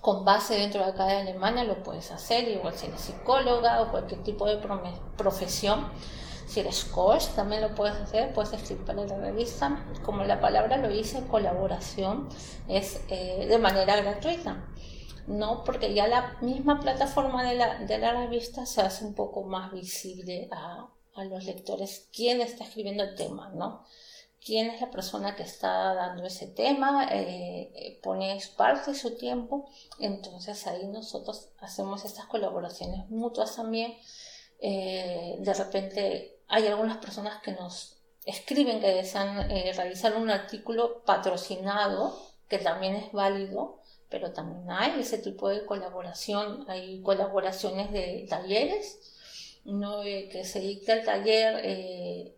con 0.00 0.24
base 0.24 0.54
dentro 0.54 0.84
de 0.84 0.90
acá 0.90 1.06
de 1.06 1.16
Alemania, 1.18 1.64
lo 1.64 1.82
puedes 1.82 2.10
hacer, 2.10 2.48
igual 2.48 2.74
si 2.74 2.86
eres 2.86 3.00
psicóloga 3.00 3.82
o 3.82 3.90
cualquier 3.90 4.22
tipo 4.22 4.46
de 4.46 4.58
profesión. 5.16 5.92
Si 6.50 6.58
eres 6.58 6.84
coach, 6.84 7.26
también 7.36 7.62
lo 7.62 7.76
puedes 7.76 7.94
hacer, 7.94 8.34
puedes 8.34 8.52
escribir 8.52 8.84
para 8.84 9.04
la 9.04 9.16
revista. 9.18 9.86
Como 10.04 10.24
la 10.24 10.40
palabra 10.40 10.78
lo 10.78 10.88
dice, 10.88 11.22
colaboración 11.28 12.28
es 12.66 13.00
eh, 13.08 13.46
de 13.48 13.58
manera 13.58 13.94
gratuita. 13.94 14.68
¿no? 15.28 15.62
Porque 15.62 15.94
ya 15.94 16.08
la 16.08 16.36
misma 16.40 16.80
plataforma 16.80 17.48
de 17.48 17.54
la, 17.54 17.78
de 17.78 17.98
la 17.98 18.14
revista 18.14 18.66
se 18.66 18.80
hace 18.80 19.04
un 19.04 19.14
poco 19.14 19.44
más 19.44 19.70
visible 19.70 20.48
a, 20.50 20.88
a 21.14 21.24
los 21.24 21.44
lectores 21.44 22.08
quién 22.12 22.40
está 22.40 22.64
escribiendo 22.64 23.04
el 23.04 23.14
tema, 23.14 23.50
¿no? 23.54 23.84
quién 24.44 24.70
es 24.70 24.80
la 24.80 24.90
persona 24.90 25.36
que 25.36 25.42
está 25.42 25.94
dando 25.94 26.24
ese 26.24 26.46
tema, 26.46 27.08
eh, 27.12 27.70
eh, 27.74 28.00
pone 28.02 28.38
parte 28.56 28.92
de 28.92 28.98
su 28.98 29.16
tiempo, 29.16 29.68
entonces 29.98 30.66
ahí 30.66 30.86
nosotros 30.86 31.50
hacemos 31.58 32.04
estas 32.04 32.26
colaboraciones 32.26 33.08
mutuas 33.10 33.54
también. 33.56 33.94
Eh, 34.62 35.36
de 35.40 35.54
repente 35.54 36.39
hay 36.50 36.66
algunas 36.66 36.98
personas 36.98 37.40
que 37.42 37.52
nos 37.52 37.96
escriben 38.26 38.80
que 38.80 38.88
desean 38.88 39.48
realizar 39.48 40.16
un 40.16 40.30
artículo 40.30 41.02
patrocinado, 41.04 42.14
que 42.48 42.58
también 42.58 42.96
es 42.96 43.12
válido, 43.12 43.80
pero 44.08 44.32
también 44.32 44.70
hay 44.70 45.00
ese 45.00 45.18
tipo 45.18 45.48
de 45.48 45.64
colaboración, 45.64 46.64
hay 46.68 47.00
colaboraciones 47.02 47.92
de 47.92 48.26
talleres, 48.28 48.98
¿no? 49.64 50.02
que 50.02 50.44
se 50.44 50.60
dicta 50.60 50.94
el 50.94 51.04
taller 51.04 52.34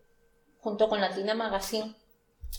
junto 0.60 0.88
con 0.88 1.00
Latina 1.00 1.34
Magazine 1.34 1.94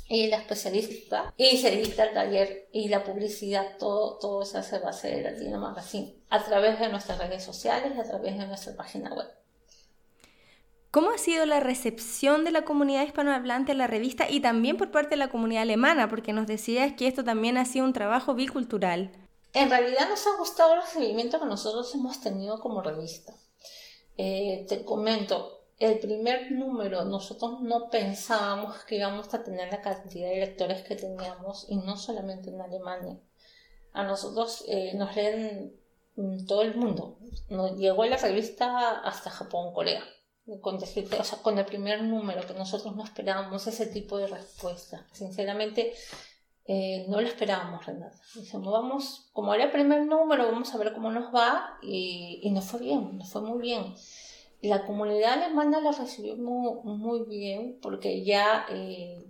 y 0.09 0.27
la 0.27 0.37
especialista 0.37 1.33
y 1.37 1.57
se 1.57 1.79
edita 1.79 2.05
el 2.05 2.13
taller 2.13 2.67
y 2.71 2.89
la 2.89 3.03
publicidad, 3.03 3.77
todo, 3.77 4.17
todo 4.17 4.43
se 4.43 4.57
hace 4.57 4.79
base 4.79 5.09
de 5.09 5.21
Latina 5.21 5.59
Magazine 5.59 6.15
a 6.29 6.43
través 6.43 6.79
de 6.79 6.89
nuestras 6.89 7.19
redes 7.19 7.43
sociales 7.43 7.93
y 7.95 7.99
a 7.99 8.03
través 8.03 8.37
de 8.37 8.47
nuestra 8.47 8.75
página 8.75 9.13
web. 9.13 9.42
¿Cómo 10.93 11.09
ha 11.09 11.17
sido 11.17 11.47
la 11.47 11.59
recepción 11.59 12.43
de 12.43 12.51
la 12.51 12.65
comunidad 12.65 13.03
hispanohablante 13.03 13.71
a 13.71 13.75
la 13.75 13.87
revista 13.87 14.29
y 14.29 14.41
también 14.41 14.77
por 14.77 14.91
parte 14.91 15.09
de 15.09 15.17
la 15.17 15.31
comunidad 15.31 15.63
alemana? 15.63 16.07
Porque 16.07 16.33
nos 16.33 16.45
decías 16.45 16.93
que 16.93 17.07
esto 17.07 17.23
también 17.23 17.57
ha 17.57 17.65
sido 17.65 17.85
un 17.85 17.93
trabajo 17.93 18.35
bicultural. 18.35 19.11
En 19.53 19.71
realidad 19.71 20.07
nos 20.07 20.27
ha 20.27 20.37
gustado 20.37 20.75
el 20.75 20.81
recibimiento 20.81 21.39
que 21.39 21.47
nosotros 21.47 21.95
hemos 21.95 22.21
tenido 22.21 22.59
como 22.59 22.83
revista. 22.83 23.33
Eh, 24.17 24.67
te 24.69 24.85
comento, 24.85 25.63
el 25.79 25.97
primer 25.97 26.51
número 26.51 27.03
nosotros 27.05 27.61
no 27.61 27.89
pensábamos 27.89 28.83
que 28.83 28.97
íbamos 28.97 29.33
a 29.33 29.43
tener 29.43 29.71
la 29.71 29.81
cantidad 29.81 30.29
de 30.29 30.41
lectores 30.41 30.83
que 30.83 30.95
teníamos 30.95 31.65
y 31.69 31.77
no 31.77 31.97
solamente 31.97 32.51
en 32.51 32.61
Alemania. 32.61 33.17
A 33.93 34.03
nosotros 34.03 34.63
eh, 34.67 34.93
nos 34.93 35.15
leen 35.15 35.73
todo 36.47 36.61
el 36.61 36.75
mundo. 36.75 37.17
Nos 37.49 37.79
llegó 37.79 38.05
la 38.05 38.17
revista 38.17 38.99
hasta 38.99 39.31
Japón, 39.31 39.73
Corea. 39.73 40.03
Con, 40.61 40.75
o 40.75 41.23
sea, 41.23 41.41
con 41.41 41.57
el 41.57 41.65
primer 41.65 42.03
número 42.03 42.45
que 42.45 42.53
nosotros 42.53 42.95
no 42.95 43.03
esperábamos 43.03 43.65
ese 43.67 43.87
tipo 43.87 44.17
de 44.17 44.27
respuesta. 44.27 45.07
Sinceramente, 45.13 45.93
eh, 46.65 47.05
no 47.07 47.21
lo 47.21 47.27
esperábamos, 47.27 47.85
Renata. 47.85 48.19
Dijimos, 48.35 48.73
vamos, 48.73 49.29
como 49.33 49.53
era 49.53 49.65
el 49.65 49.71
primer 49.71 50.05
número, 50.05 50.45
vamos 50.51 50.73
a 50.73 50.77
ver 50.77 50.93
cómo 50.93 51.11
nos 51.11 51.33
va 51.33 51.77
y, 51.81 52.39
y 52.43 52.51
nos 52.51 52.65
fue 52.65 52.81
bien, 52.81 53.17
nos 53.17 53.31
fue 53.31 53.41
muy 53.41 53.61
bien 53.61 53.95
la 54.63 54.85
comunidad 54.85 55.33
alemana 55.33 55.81
la 55.81 55.91
recibió 55.91 56.37
muy, 56.37 57.25
bien 57.27 57.79
porque 57.81 58.23
ya 58.23 58.65
eh, 58.69 59.21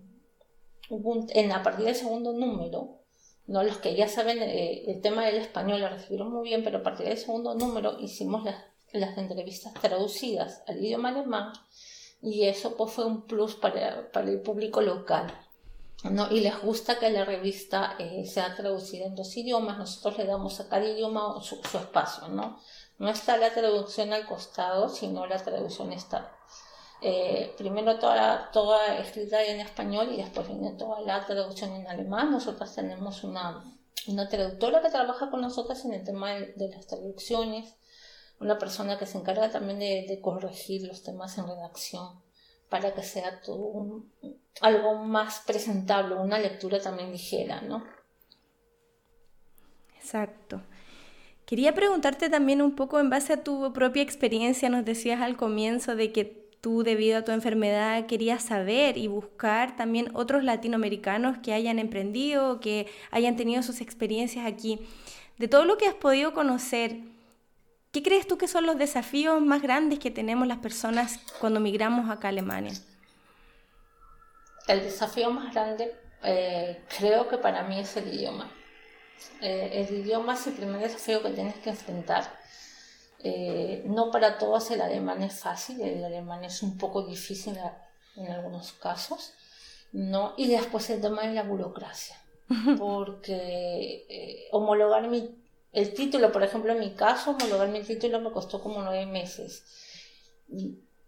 en 0.89 1.51
a 1.51 1.63
partir 1.63 1.86
del 1.86 1.96
segundo 1.96 2.34
número, 2.34 3.00
¿no? 3.48 3.63
los 3.63 3.79
que 3.79 3.96
ya 3.96 4.08
saben 4.08 4.43
eh, 4.43 4.84
el 4.86 5.01
tema 5.01 5.25
del 5.25 5.38
español 5.38 5.82
la 5.82 5.89
recibieron 5.89 6.32
muy 6.32 6.48
bien, 6.48 6.63
pero 6.63 6.77
a 6.77 6.84
partir 6.84 7.08
del 7.08 7.17
segundo 7.17 7.55
número 7.55 8.00
hicimos 8.00 8.43
las, 8.43 8.63
las 8.93 9.17
entrevistas 9.17 9.73
traducidas 9.73 10.63
al 10.67 10.83
idioma 10.83 11.09
alemán 11.09 11.53
y 12.21 12.45
eso 12.45 12.77
pues 12.77 12.93
fue 12.93 13.05
un 13.05 13.27
plus 13.27 13.55
para, 13.55 14.12
para 14.12 14.29
el 14.29 14.41
público 14.41 14.81
local. 14.81 15.33
¿no? 16.03 16.29
Y 16.31 16.41
les 16.41 16.62
gusta 16.62 17.00
que 17.00 17.09
la 17.09 17.25
revista 17.25 17.95
eh, 17.97 18.25
sea 18.25 18.55
traducida 18.55 19.05
en 19.05 19.15
dos 19.15 19.35
idiomas, 19.38 19.77
nosotros 19.77 20.17
le 20.17 20.25
damos 20.25 20.59
a 20.59 20.67
cada 20.67 20.85
idioma 20.85 21.41
su, 21.41 21.55
espacio, 21.55 22.27
¿no? 22.27 22.59
No 23.00 23.09
está 23.09 23.38
la 23.38 23.53
traducción 23.53 24.12
al 24.13 24.25
costado, 24.25 24.89
sino 24.89 25.25
la 25.25 25.38
traducción 25.38 25.93
está 25.93 26.31
eh, 27.01 27.53
primero 27.57 28.00
toda, 28.00 28.50
toda 28.51 28.97
escrita 28.97 29.43
en 29.43 29.59
español 29.59 30.09
y 30.13 30.17
después 30.17 30.47
viene 30.47 30.71
toda 30.71 31.01
la 31.01 31.25
traducción 31.25 31.73
en 31.73 31.88
alemán. 31.88 32.31
Nosotros 32.31 32.73
tenemos 32.73 33.25
una, 33.25 33.63
una 34.07 34.29
traductora 34.29 34.81
que 34.81 34.89
trabaja 34.89 35.29
con 35.29 35.41
nosotros 35.41 35.83
en 35.83 35.93
el 35.93 36.03
tema 36.05 36.31
de, 36.31 36.69
las 36.69 36.88
traducciones, 36.88 37.75
una 38.40 38.58
persona 38.58 38.98
que 38.98 39.06
se 39.06 39.18
encarga 39.18 39.52
también 39.52 39.80
de, 39.80 40.20
corregir 40.22 40.86
los 40.88 41.04
temas 41.04 41.38
en 41.38 41.48
redacción 41.48 42.22
para 42.70 42.94
que 42.94 43.04
sea 43.04 43.42
todo 43.42 44.04
algo 44.62 44.96
más 44.96 45.42
presentable, 45.46 46.16
una 46.16 46.40
lectura 46.40 46.80
también 46.80 47.12
ligera, 47.12 47.62
¿no? 47.62 47.84
Exacto. 49.96 50.62
Quería 51.46 51.74
preguntarte 51.74 52.30
también 52.30 52.62
un 52.62 52.75
poco 52.75 53.00
en 53.00 53.10
base 53.10 53.34
a 53.34 53.44
tu 53.44 53.74
propia 53.74 54.02
experiencia, 54.02 54.70
nos 54.70 54.86
decías 54.86 55.22
al 55.22 55.38
comienzo 55.38 55.96
de 55.96 56.12
que 56.12 56.44
tú 56.63 56.84
debido 56.84 57.18
a 57.18 57.24
tu 57.25 57.34
enfermedad 57.34 58.06
querías 58.06 58.42
saber 58.42 58.98
y 58.98 59.08
buscar 59.08 59.75
también 59.75 60.10
otros 60.13 60.46
latinoamericanos 60.46 61.38
que 61.40 61.54
hayan 61.54 61.78
emprendido, 61.78 62.62
que 62.62 62.88
hayan 63.12 63.36
tenido 63.36 63.62
sus 63.63 63.82
experiencias 63.82 64.46
aquí. 64.46 64.80
De 65.38 65.50
todo 65.50 65.66
lo 65.66 65.78
que 65.78 65.88
has 65.88 65.94
podido 65.94 66.34
conocer, 66.34 67.02
¿qué 67.93 68.01
crees 68.01 68.27
tú 68.27 68.38
que 68.38 68.47
son 68.47 68.65
los 68.65 68.77
desafíos 68.77 69.39
más 69.41 69.62
grandes 69.62 70.00
que 70.00 70.12
tenemos 70.12 70.47
las 70.47 70.57
personas 70.57 71.19
cuando 71.39 71.59
migramos 71.59 72.09
acá 72.09 72.27
a 72.27 72.31
Alemania? 72.31 72.73
El 74.67 74.81
desafío 74.81 75.29
más 75.29 75.53
grande 75.53 75.95
eh, 76.23 76.81
creo 76.97 77.29
que 77.29 77.38
para 77.38 77.63
mí 77.63 77.79
es 77.79 77.95
el 77.95 78.13
idioma 78.13 78.51
eh, 79.41 79.85
el 79.88 80.00
idioma 80.00 80.33
es 80.33 80.47
el 80.47 80.53
primer 80.53 80.81
desafío 80.81 81.21
que 81.21 81.29
tienes 81.29 81.55
que 81.55 81.69
enfrentar. 81.69 82.25
Eh, 83.19 83.83
no 83.85 84.12
para 84.12 84.38
todos 84.38 84.69
el 84.71 84.81
alemán 84.81 85.21
es 85.23 85.39
fácil, 85.39 85.79
el 85.79 86.03
alemán 86.03 86.43
es 86.43 86.62
un 86.62 86.77
poco 86.77 87.05
difícil 87.05 87.57
en 88.17 88.27
algunos 88.27 88.73
casos, 88.73 89.33
¿no? 89.93 90.33
Y 90.35 90.47
después 90.47 90.89
el 90.89 91.00
tema 91.00 91.21
de 91.21 91.33
la 91.33 91.43
burocracia, 91.43 92.17
porque 92.77 94.50
homologar 94.51 95.07
mi, 95.07 95.42
el 95.74 95.94
título, 95.94 96.32
por 96.32 96.44
ejemplo, 96.44 96.72
en 96.72 96.80
mi 96.80 96.94
caso, 96.94 97.32
homologar 97.32 97.68
mi 97.70 97.82
título 97.82 98.22
me 98.22 98.32
costó 98.32 98.62
como 98.62 98.82
nueve 98.82 99.06
meses. 99.06 99.63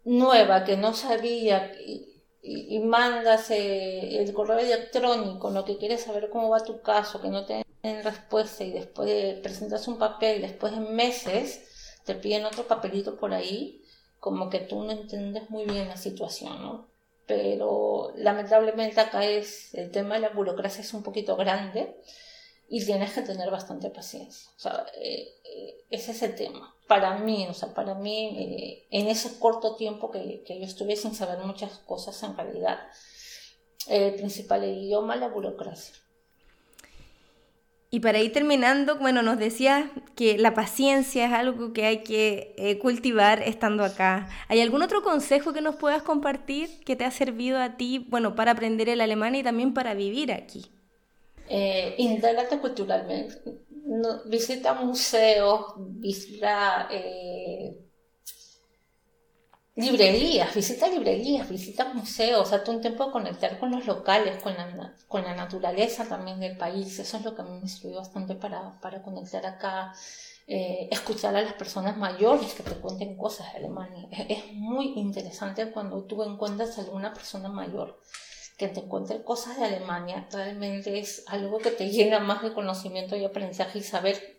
Nueva, 0.03 0.63
que 0.63 0.75
no 0.75 0.93
sabía, 0.93 1.73
y, 1.79 2.21
y 2.41 2.79
mandas 2.79 3.49
el 3.51 4.33
correo 4.33 4.59
electrónico, 4.59 5.49
lo 5.51 5.65
que 5.65 5.77
quieres 5.77 6.01
saber 6.01 6.29
cómo 6.29 6.49
va 6.49 6.63
tu 6.63 6.81
caso, 6.81 7.21
que 7.21 7.29
no 7.29 7.45
te 7.45 7.65
en 7.85 8.03
respuesta 8.03 8.63
y 8.63 8.71
después 8.71 9.39
presentas 9.39 9.87
un 9.87 9.97
papel, 9.97 10.41
después 10.41 10.73
de 10.73 10.79
meses 10.79 11.99
te 12.03 12.15
piden 12.15 12.45
otro 12.45 12.67
papelito 12.67 13.15
por 13.17 13.33
ahí, 13.33 13.83
como 14.19 14.49
que 14.49 14.59
tú 14.59 14.83
no 14.83 14.91
entiendes 14.91 15.49
muy 15.49 15.65
bien 15.65 15.87
la 15.87 15.97
situación, 15.97 16.61
¿no? 16.61 16.87
Pero 17.27 18.11
lamentablemente 18.15 18.99
acá 18.99 19.25
es 19.25 19.73
el 19.75 19.91
tema 19.91 20.15
de 20.15 20.21
la 20.21 20.29
burocracia 20.29 20.81
es 20.81 20.93
un 20.93 21.03
poquito 21.03 21.35
grande 21.35 21.95
y 22.67 22.83
tienes 22.85 23.13
que 23.13 23.21
tener 23.21 23.51
bastante 23.51 23.89
paciencia. 23.89 24.49
O 24.57 24.59
sea, 24.59 24.85
eh, 24.99 25.35
eh, 25.43 25.85
ese 25.89 26.11
es 26.11 26.21
el 26.23 26.35
tema. 26.35 26.73
Para 26.87 27.17
mí, 27.17 27.47
o 27.49 27.53
sea, 27.53 27.73
para 27.73 27.95
mí, 27.95 28.35
eh, 28.37 28.87
en 28.91 29.07
ese 29.07 29.39
corto 29.39 29.75
tiempo 29.75 30.11
que, 30.11 30.43
que, 30.45 30.59
yo 30.59 30.65
estuve 30.65 30.95
sin 30.95 31.13
saber 31.13 31.39
muchas 31.39 31.77
cosas, 31.79 32.21
en 32.23 32.35
realidad, 32.35 32.79
el 33.87 34.15
principal 34.15 34.63
idioma, 34.63 35.15
la 35.15 35.27
burocracia. 35.27 35.95
Y 37.91 38.01
para 38.01 38.19
ir 38.19 38.33
terminando, 38.33 38.97
bueno, 38.97 39.21
nos 39.21 39.37
decías 39.37 39.85
que 40.15 40.37
la 40.37 40.53
paciencia 40.53 41.27
es 41.27 41.31
algo 41.31 41.71
que 41.71 41.85
hay 41.85 42.03
que 42.03 42.77
cultivar 42.81 43.41
estando 43.41 43.85
acá. 43.85 44.27
¿Hay 44.49 44.59
algún 44.59 44.81
otro 44.81 45.01
consejo 45.01 45.53
que 45.53 45.61
nos 45.61 45.75
puedas 45.75 46.01
compartir 46.01 46.83
que 46.83 46.97
te 46.97 47.05
ha 47.05 47.11
servido 47.11 47.57
a 47.57 47.77
ti, 47.77 48.05
bueno, 48.09 48.35
para 48.35 48.51
aprender 48.51 48.89
el 48.89 48.99
alemán 48.99 49.35
y 49.35 49.43
también 49.43 49.73
para 49.73 49.93
vivir 49.93 50.33
aquí? 50.33 50.74
Eh, 51.47 52.59
culturalmente. 52.61 53.35
visita 54.25 54.73
museos, 54.73 55.73
visita 55.77 56.87
eh, 56.91 57.77
librerías, 59.75 60.53
visita 60.55 60.87
librerías, 60.87 61.49
visita 61.49 61.93
museos, 61.93 62.51
hazte 62.51 62.71
un 62.71 62.81
tiempo 62.81 63.05
de 63.05 63.11
conectar 63.11 63.59
con 63.59 63.71
los 63.71 63.85
locales, 63.85 64.41
con 64.41 64.53
la, 64.53 64.95
con 65.07 65.23
la 65.23 65.35
naturaleza 65.35 66.05
también 66.05 66.39
del 66.39 66.57
país. 66.57 66.97
Eso 66.99 67.17
es 67.17 67.23
lo 67.23 67.35
que 67.35 67.41
a 67.41 67.45
mí 67.45 67.59
me 67.61 67.67
sirvió 67.67 67.97
bastante 67.97 68.35
para, 68.35 68.79
para 68.81 69.01
conectar 69.01 69.45
acá. 69.45 69.93
Eh, 70.47 70.89
escuchar 70.91 71.35
a 71.35 71.41
las 71.41 71.53
personas 71.53 71.97
mayores 71.97 72.53
que 72.53 72.61
te 72.61 72.75
cuenten 72.75 73.17
cosas 73.17 73.51
de 73.51 73.57
Alemania. 73.57 74.07
Es, 74.11 74.25
es 74.29 74.53
muy 74.53 74.93
interesante 74.95 75.71
cuando 75.71 76.03
tú 76.03 76.21
encuentras 76.21 76.77
a 76.77 76.81
alguna 76.81 77.15
persona 77.15 77.49
mayor 77.49 77.99
que 78.57 78.67
te 78.67 78.81
encuentre 78.81 79.23
cosas 79.23 79.57
de 79.57 79.65
Alemania, 79.65 80.27
realmente 80.31 80.99
es 80.99 81.23
algo 81.27 81.59
que 81.59 81.71
te 81.71 81.89
llena 81.89 82.19
más 82.19 82.41
de 82.41 82.53
conocimiento 82.53 83.15
y 83.15 83.25
aprendizaje 83.25 83.79
y 83.79 83.83
saber 83.83 84.35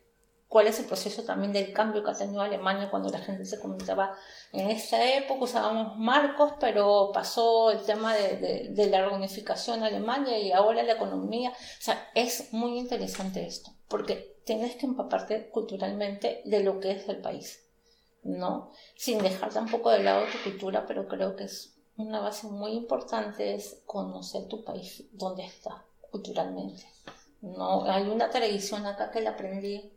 cuál 0.49 0.69
es 0.69 0.79
el 0.79 0.87
proceso 0.87 1.25
también 1.25 1.53
del 1.53 1.73
cambio 1.73 2.03
que 2.03 2.11
ha 2.11 2.17
tenido 2.17 2.41
Alemania 2.41 2.91
cuando 2.91 3.11
la 3.11 3.19
gente 3.19 3.45
se 3.45 3.61
comentaba 3.61 4.17
en 4.53 4.71
esta 4.71 5.17
época. 5.17 5.45
Usábamos 5.45 5.99
marcos 5.99 6.53
pero 6.61 7.11
pasó 7.13 7.71
el 7.71 7.83
tema 7.83 8.15
de, 8.15 8.71
de, 8.71 8.87
la 8.87 9.07
reunificación 9.07 9.83
Alemania 9.83 10.39
y 10.39 10.53
ahora 10.53 10.83
la 10.83 10.95
economía. 10.95 11.51
O 11.51 11.83
sea 11.83 12.11
es 12.15 12.53
muy 12.53 12.79
interesante 12.79 13.45
esto 13.47 13.71
porque 13.89 14.41
tienes 14.45 14.77
que 14.77 14.87
empaparte 14.87 15.51
culturalmente 15.51 16.43
de 16.45 16.63
lo 16.63 16.81
que 16.81 16.93
es 16.93 17.09
el 17.09 17.21
país 17.21 17.63
no 18.23 18.73
sin 18.97 19.19
dejar 19.19 19.53
tampoco 19.53 19.91
de 19.91 20.03
lado 20.03 20.27
tu 20.27 20.51
cultura 20.51 20.85
pero 20.87 21.07
creo 21.07 21.37
que 21.37 21.45
es 21.45 21.76
una 21.97 22.21
base 22.21 22.47
muy 22.47 22.73
importante 22.73 23.55
es 23.55 23.83
conocer 23.87 24.49
tu 24.49 24.65
país, 24.65 25.05
dónde 25.13 25.45
está 25.45 25.85
culturalmente. 26.11 26.85
No, 27.41 27.85
hay 27.85 28.09
una 28.09 28.31
tradición 28.31 28.87
acá 28.87 29.11
que 29.11 29.21
la 29.21 29.31
aprendí, 29.31 29.93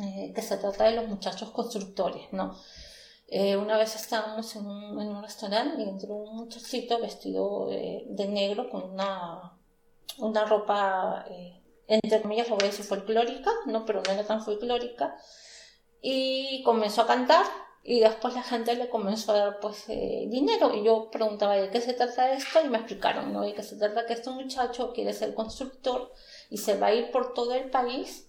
eh, 0.00 0.32
que 0.34 0.42
se 0.42 0.56
trata 0.56 0.84
de 0.84 0.96
los 0.96 1.08
muchachos 1.08 1.50
constructores, 1.50 2.32
¿no? 2.32 2.56
Eh, 3.28 3.56
una 3.56 3.78
vez 3.78 3.96
estábamos 3.96 4.54
en 4.56 4.66
un, 4.66 5.00
en 5.00 5.08
un, 5.08 5.22
restaurante 5.22 5.82
y 5.82 5.88
entró 5.88 6.14
un 6.14 6.36
muchachito 6.36 7.00
vestido 7.00 7.68
de, 7.68 8.26
negro 8.28 8.68
con 8.68 8.90
una, 8.90 9.58
una 10.18 10.44
ropa, 10.44 11.24
eh, 11.30 11.62
entre 11.86 12.20
comillas, 12.20 12.48
lo 12.48 12.56
voy 12.56 12.64
a 12.64 12.70
decir 12.70 12.84
folclórica, 12.84 13.50
¿no? 13.66 13.86
Pero 13.86 14.02
no 14.02 14.12
era 14.12 14.24
tan 14.24 14.42
folclórica. 14.42 15.16
Y 16.02 16.62
comenzó 16.64 17.02
a 17.02 17.06
cantar 17.06 17.46
y 17.84 18.00
después 18.00 18.34
la 18.34 18.42
gente 18.42 18.76
le 18.76 18.88
comenzó 18.88 19.32
a 19.32 19.38
dar 19.38 19.60
pues 19.60 19.84
eh, 19.88 20.26
dinero 20.28 20.74
y 20.74 20.84
yo 20.84 21.10
preguntaba 21.10 21.56
de 21.56 21.70
qué 21.70 21.80
se 21.80 21.94
trata 21.94 22.32
esto 22.32 22.60
y 22.64 22.68
me 22.68 22.78
explicaron, 22.78 23.32
¿no? 23.32 23.46
Y 23.46 23.54
que 23.54 23.62
se 23.64 23.76
trata 23.76 24.06
que 24.06 24.12
este 24.12 24.30
muchacho 24.30 24.92
quiere 24.92 25.12
ser 25.12 25.34
constructor 25.34 26.12
y 26.48 26.58
se 26.58 26.78
va 26.78 26.88
a 26.88 26.94
ir 26.94 27.10
por 27.10 27.34
todo 27.34 27.54
el 27.54 27.70
país 27.70 28.28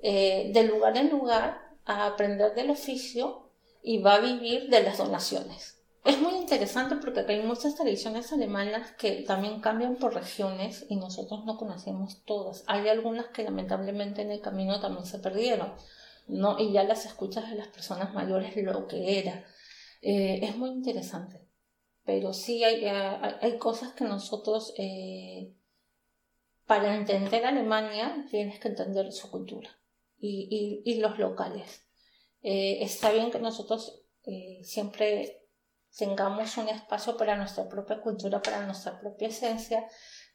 eh, 0.00 0.50
de 0.52 0.64
lugar 0.64 0.96
en 0.96 1.10
lugar 1.10 1.60
a 1.84 2.06
aprender 2.06 2.54
del 2.54 2.70
oficio 2.70 3.50
y 3.82 3.98
va 3.98 4.14
a 4.14 4.20
vivir 4.20 4.68
de 4.68 4.82
las 4.82 4.98
donaciones. 4.98 5.82
Es 6.04 6.20
muy 6.20 6.34
interesante 6.34 6.96
porque 6.96 7.24
hay 7.26 7.42
muchas 7.42 7.76
tradiciones 7.76 8.30
alemanas 8.32 8.92
que 8.92 9.22
también 9.22 9.60
cambian 9.60 9.96
por 9.96 10.14
regiones 10.14 10.84
y 10.88 10.96
nosotros 10.96 11.44
no 11.46 11.56
conocemos 11.56 12.22
todas. 12.24 12.62
Hay 12.66 12.88
algunas 12.88 13.28
que 13.28 13.42
lamentablemente 13.42 14.22
en 14.22 14.30
el 14.30 14.42
camino 14.42 14.80
también 14.80 15.06
se 15.06 15.18
perdieron 15.18 15.72
¿no? 16.26 16.58
Y 16.58 16.72
ya 16.72 16.84
las 16.84 17.06
escuchas 17.06 17.50
de 17.50 17.56
las 17.56 17.68
personas 17.68 18.14
mayores 18.14 18.56
lo 18.56 18.86
que 18.86 19.18
era. 19.18 19.44
Eh, 20.02 20.40
es 20.42 20.56
muy 20.56 20.70
interesante, 20.70 21.40
pero 22.04 22.32
sí 22.32 22.62
hay, 22.64 22.84
eh, 22.84 22.90
hay, 23.40 23.58
cosas 23.58 23.94
que 23.94 24.04
nosotros, 24.04 24.74
eh, 24.78 25.54
para 26.66 26.94
entender 26.96 27.44
Alemania, 27.46 28.26
tienes 28.30 28.58
que 28.60 28.68
entender 28.68 29.12
su 29.12 29.30
cultura 29.30 29.70
y, 30.18 30.82
y, 30.84 30.92
y 30.92 31.00
los 31.00 31.18
locales. 31.18 31.86
está 32.42 33.12
bien 33.12 33.30
que 33.30 33.38
nosotros 33.38 34.02
siempre 34.62 35.44
tengamos 35.96 36.56
un 36.56 36.68
espacio 36.68 37.16
para 37.16 37.36
nuestra 37.36 37.68
propia 37.68 38.00
cultura, 38.00 38.42
para 38.42 38.66
nuestra 38.66 39.00
propia 39.00 39.28
esencia, 39.28 39.86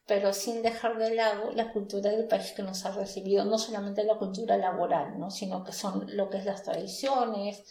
pero 0.10 0.34
sin 0.34 0.64
dejar 0.64 0.98
de 0.98 1.14
lado 1.14 1.52
la 1.54 1.72
cultura 1.72 2.10
del 2.10 2.28
país 2.28 2.52
que 2.54 2.64
nos 2.64 2.84
ha 2.84 2.92
recibido, 2.92 3.46
no 3.46 3.60
solamente 3.60 4.04
la 4.04 4.16
cultura 4.16 4.58
laboral, 4.58 5.20
¿no? 5.20 5.30
sino 5.30 5.64
que 5.64 5.72
son 5.72 6.08
lo 6.18 6.32
que 6.32 6.40
es 6.40 6.46
las 6.46 6.64
tradiciones, 6.64 7.64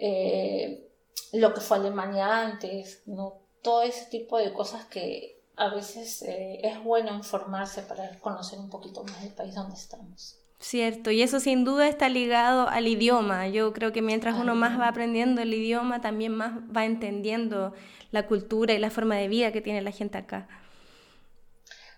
eh, 0.00 0.90
lo 1.32 1.54
que 1.54 1.60
fue 1.60 1.76
Alemania 1.76 2.42
antes, 2.42 3.02
¿no? 3.06 3.38
todo 3.62 3.82
ese 3.82 4.06
tipo 4.06 4.36
de 4.36 4.52
cosas 4.52 4.86
que 4.86 5.40
a 5.54 5.72
veces 5.72 6.22
eh, 6.22 6.58
es 6.64 6.82
bueno 6.82 7.14
informarse 7.14 7.82
para 7.82 8.18
conocer 8.18 8.58
un 8.58 8.68
poquito 8.68 9.04
más 9.04 9.22
del 9.22 9.32
país 9.32 9.54
donde 9.54 9.76
estamos. 9.76 10.40
Cierto, 10.58 11.12
y 11.12 11.22
eso 11.22 11.38
sin 11.38 11.64
duda 11.64 11.86
está 11.86 12.08
ligado 12.08 12.68
al 12.68 12.88
idioma. 12.88 13.46
Yo 13.46 13.72
creo 13.72 13.92
que 13.92 14.02
mientras 14.02 14.36
uno 14.36 14.56
más 14.56 14.80
va 14.80 14.88
aprendiendo 14.88 15.40
el 15.40 15.54
idioma, 15.54 16.00
también 16.00 16.34
más 16.34 16.52
va 16.76 16.84
entendiendo 16.84 17.74
la 18.10 18.26
cultura 18.26 18.74
y 18.74 18.78
la 18.80 18.90
forma 18.90 19.14
de 19.14 19.28
vida 19.28 19.52
que 19.52 19.60
tiene 19.60 19.82
la 19.82 19.92
gente 19.92 20.18
acá. 20.18 20.48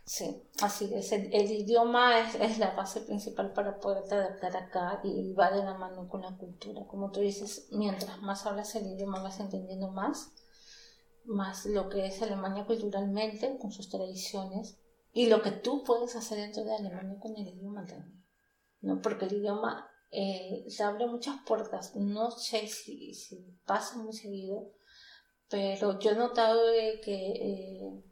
Sí, 0.09 0.43
así 0.63 0.89
es. 0.95 1.13
El, 1.13 1.51
idioma 1.51 2.21
es, 2.21 2.35
es, 2.37 2.59
la 2.59 2.71
base 2.75 3.03
principal 3.03 3.53
para 3.53 3.79
poderte 3.79 4.15
adaptar 4.15 4.57
acá 4.57 5.01
y 5.05 5.35
va 5.35 5.51
de 5.51 5.63
la 5.63 5.75
mano 5.75 6.09
con 6.09 6.23
la 6.23 6.35
cultura. 6.35 6.87
Como 6.87 7.11
tú 7.11 7.21
dices, 7.21 7.69
mientras 7.73 8.19
más 8.23 8.47
hablas 8.47 8.75
el 8.75 8.87
idioma 8.87 9.23
vas 9.23 9.39
entendiendo 9.39 9.91
más, 9.91 10.33
más 11.27 11.67
lo 11.67 11.91
que 11.91 12.07
es 12.07 12.23
Alemania 12.23 12.65
culturalmente, 12.65 13.59
con 13.59 13.71
sus 13.71 13.91
tradiciones, 13.91 14.79
y 15.13 15.27
lo 15.27 15.43
que 15.43 15.51
tú 15.51 15.85
puedes 15.85 16.17
hacer 16.17 16.39
dentro 16.39 16.65
de 16.65 16.75
Alemania 16.75 17.21
con 17.21 17.37
el 17.37 17.47
idioma 17.47 17.85
también. 17.85 18.25
¿no? 18.81 19.03
Porque 19.03 19.27
el 19.27 19.35
idioma 19.35 19.91
eh, 20.11 20.65
se 20.69 20.85
abre 20.85 21.07
muchas 21.07 21.37
puertas. 21.47 21.95
No 21.97 22.31
sé 22.31 22.67
si, 22.67 23.13
si, 23.13 23.45
pasa 23.67 23.99
muy 23.99 24.15
seguido, 24.15 24.73
pero 25.51 25.99
yo 25.99 26.13
he 26.13 26.17
notado 26.17 26.67
de 26.67 26.99
que 27.03 27.33
eh, 27.33 28.03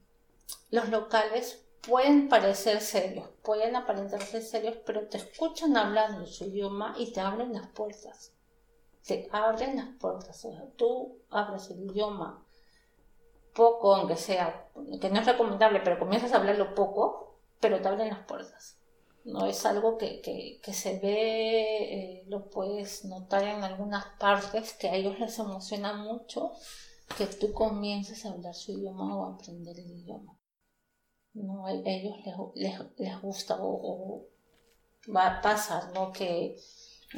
los 0.68 0.90
locales 0.90 1.65
pueden 1.86 2.28
parecer 2.28 2.80
serios, 2.80 3.28
pueden 3.42 3.76
aparentarse 3.76 4.42
serios, 4.42 4.76
pero 4.84 5.06
te 5.08 5.18
escuchan 5.18 5.76
hablando 5.76 6.26
su 6.26 6.44
idioma 6.44 6.94
y 6.98 7.12
te 7.12 7.20
abren 7.20 7.52
las 7.52 7.68
puertas. 7.68 8.32
Te 9.06 9.28
abren 9.30 9.76
las 9.76 9.88
puertas. 10.00 10.44
O 10.44 10.50
sea, 10.50 10.64
tú 10.76 11.18
abres 11.30 11.70
el 11.70 11.84
idioma 11.90 12.44
poco, 13.54 13.94
aunque 13.94 14.16
sea, 14.16 14.68
que 15.00 15.10
no 15.10 15.20
es 15.20 15.26
recomendable, 15.26 15.80
pero 15.80 15.98
comienzas 15.98 16.32
a 16.32 16.38
hablarlo 16.38 16.74
poco, 16.74 17.38
pero 17.60 17.80
te 17.80 17.88
abren 17.88 18.08
las 18.08 18.26
puertas. 18.26 18.78
No 19.24 19.46
es 19.46 19.64
algo 19.66 19.96
que, 19.96 20.20
que, 20.20 20.72
se 20.72 20.98
ve, 21.00 22.20
eh, 22.20 22.24
lo 22.28 22.48
puedes 22.48 23.04
notar 23.04 23.42
en 23.44 23.64
algunas 23.64 24.06
partes 24.18 24.72
que 24.74 24.88
a 24.88 24.94
ellos 24.94 25.18
les 25.18 25.38
emociona 25.38 25.94
mucho 25.94 26.52
que 27.16 27.26
tú 27.26 27.52
comiences 27.52 28.24
a 28.24 28.30
hablar 28.30 28.54
su 28.54 28.72
idioma 28.72 29.16
o 29.16 29.24
a 29.24 29.34
aprender 29.34 29.78
el 29.78 29.90
idioma 29.90 30.35
no 31.36 31.68
ellos 31.68 32.16
les, 32.54 32.78
les, 32.96 33.20
gusta 33.20 33.56
o, 33.60 34.26
va 35.14 35.26
a 35.26 35.42
pasar, 35.42 35.92
¿no? 35.94 36.12
Que 36.12 36.56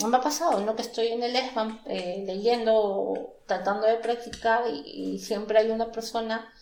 me 0.04 0.16
ha 0.16 0.20
pasado, 0.20 0.60
¿no? 0.60 0.76
Que 0.76 0.82
estoy 0.82 1.08
en 1.08 1.22
el 1.22 1.34
ESBAN 1.34 1.80
eh, 1.86 2.24
leyendo, 2.26 3.36
tratando 3.46 3.86
de 3.86 3.96
practicar 3.96 4.64
y, 4.68 5.18
siempre 5.18 5.58
hay 5.58 5.70
una 5.70 5.90
persona 5.90 6.52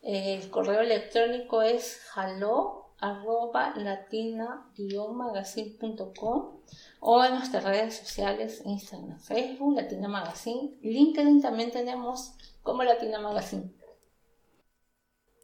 El 0.02 0.50
correo 0.50 0.82
electrónico 0.82 1.62
es 1.62 2.02
hello 2.16 2.88
arroba 3.00 3.74
latina-magazine.com 3.76 6.62
o 7.02 7.26
en 7.26 7.34
nuestras 7.34 7.66
redes 7.66 7.98
sociales, 7.98 8.62
Instagram, 8.64 9.20
Facebook, 9.20 9.76
Latina 9.76 10.08
Magazine, 10.08 10.78
LinkedIn 10.82 11.42
también 11.42 11.70
tenemos 11.70 12.32
como 12.62 12.84
Latina 12.84 13.20
Magazine. 13.20 13.74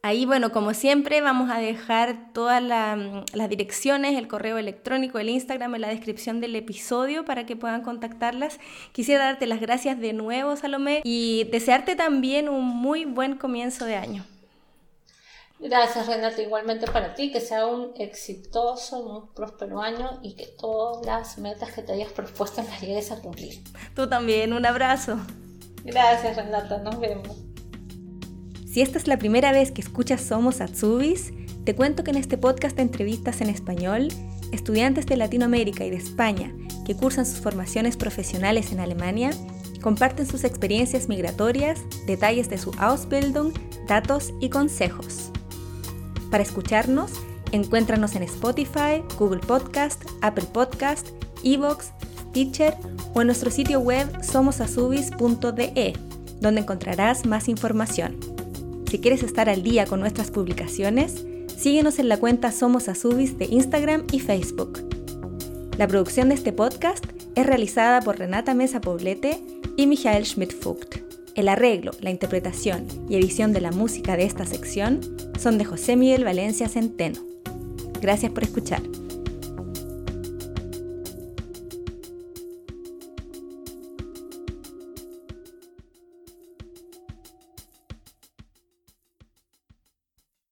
Ahí, 0.02 0.24
bueno, 0.24 0.50
como 0.50 0.72
siempre, 0.72 1.20
vamos 1.20 1.50
a 1.50 1.58
dejar 1.58 2.32
todas 2.32 2.62
las 2.62 3.48
direcciones, 3.50 4.16
el 4.16 4.28
correo 4.28 4.56
electrónico, 4.56 5.18
el 5.18 5.28
Instagram 5.28 5.74
en 5.74 5.82
la 5.82 5.88
descripción 5.88 6.40
del 6.40 6.56
episodio 6.56 7.26
para 7.26 7.44
que 7.44 7.54
puedan 7.54 7.82
contactarlas. 7.82 8.58
Quisiera 8.92 9.26
darte 9.26 9.46
las 9.46 9.60
gracias 9.60 10.00
de 10.00 10.14
nuevo, 10.14 10.56
Salomé, 10.56 11.02
y 11.04 11.44
desearte 11.52 11.96
también 11.96 12.48
un 12.48 12.64
muy 12.64 13.04
buen 13.04 13.36
comienzo 13.36 13.84
de 13.84 13.96
año. 13.96 14.24
Gracias 15.58 16.06
Renata, 16.06 16.40
igualmente 16.40 16.86
para 16.86 17.14
ti, 17.14 17.30
que 17.30 17.40
sea 17.40 17.66
un 17.66 17.92
exitoso, 17.96 19.02
muy 19.02 19.28
próspero 19.34 19.82
año 19.82 20.18
y 20.22 20.32
que 20.32 20.46
todas 20.46 21.04
las 21.04 21.36
metas 21.36 21.72
que 21.72 21.82
te 21.82 21.92
hayas 21.92 22.10
propuesto 22.12 22.62
las 22.62 22.80
llegues 22.80 23.12
a 23.12 23.20
cumplir. 23.20 23.62
Tú 23.94 24.08
también, 24.08 24.54
un 24.54 24.64
abrazo. 24.64 25.18
Gracias 25.84 26.36
Renata, 26.36 26.78
nos 26.78 26.98
vemos. 26.98 27.49
Si 28.70 28.80
esta 28.82 28.98
es 28.98 29.08
la 29.08 29.18
primera 29.18 29.50
vez 29.50 29.72
que 29.72 29.80
escuchas 29.80 30.20
Somos 30.20 30.60
Atsubis, 30.60 31.32
te 31.64 31.74
cuento 31.74 32.04
que 32.04 32.12
en 32.12 32.16
este 32.16 32.38
podcast 32.38 32.76
de 32.76 32.82
entrevistas 32.82 33.40
en 33.40 33.48
español, 33.48 34.06
estudiantes 34.52 35.06
de 35.06 35.16
Latinoamérica 35.16 35.84
y 35.84 35.90
de 35.90 35.96
España 35.96 36.54
que 36.86 36.94
cursan 36.94 37.26
sus 37.26 37.40
formaciones 37.40 37.96
profesionales 37.96 38.70
en 38.70 38.78
Alemania 38.78 39.30
comparten 39.82 40.24
sus 40.24 40.44
experiencias 40.44 41.08
migratorias, 41.08 41.80
detalles 42.06 42.48
de 42.48 42.58
su 42.58 42.70
Ausbildung, 42.78 43.52
datos 43.88 44.32
y 44.40 44.50
consejos. 44.50 45.32
Para 46.30 46.44
escucharnos, 46.44 47.10
encuéntranos 47.50 48.14
en 48.14 48.22
Spotify, 48.22 49.02
Google 49.18 49.40
Podcast, 49.40 50.00
Apple 50.22 50.46
Podcast, 50.52 51.08
Evox, 51.42 51.90
Teacher 52.32 52.76
o 53.14 53.20
en 53.20 53.26
nuestro 53.26 53.50
sitio 53.50 53.80
web 53.80 54.06
somosasubis.de, 54.22 55.98
donde 56.40 56.60
encontrarás 56.60 57.26
más 57.26 57.48
información. 57.48 58.39
Si 58.90 58.98
quieres 58.98 59.22
estar 59.22 59.48
al 59.48 59.62
día 59.62 59.86
con 59.86 60.00
nuestras 60.00 60.32
publicaciones, 60.32 61.24
síguenos 61.56 62.00
en 62.00 62.08
la 62.08 62.16
cuenta 62.16 62.50
Somos 62.50 62.88
Asubis 62.88 63.38
de 63.38 63.44
Instagram 63.44 64.02
y 64.10 64.18
Facebook. 64.18 64.80
La 65.78 65.86
producción 65.86 66.28
de 66.28 66.34
este 66.34 66.52
podcast 66.52 67.06
es 67.36 67.46
realizada 67.46 68.00
por 68.00 68.18
Renata 68.18 68.52
Mesa 68.52 68.80
Poblete 68.80 69.40
y 69.76 69.86
Michael 69.86 70.24
Schmidt-Fugt. 70.24 70.96
El 71.36 71.48
arreglo, 71.48 71.92
la 72.00 72.10
interpretación 72.10 72.88
y 73.08 73.14
edición 73.14 73.52
de 73.52 73.60
la 73.60 73.70
música 73.70 74.16
de 74.16 74.24
esta 74.24 74.44
sección 74.44 74.98
son 75.38 75.56
de 75.56 75.66
José 75.66 75.94
Miguel 75.94 76.24
Valencia 76.24 76.68
Centeno. 76.68 77.20
Gracias 78.02 78.32
por 78.32 78.42
escuchar. 78.42 78.82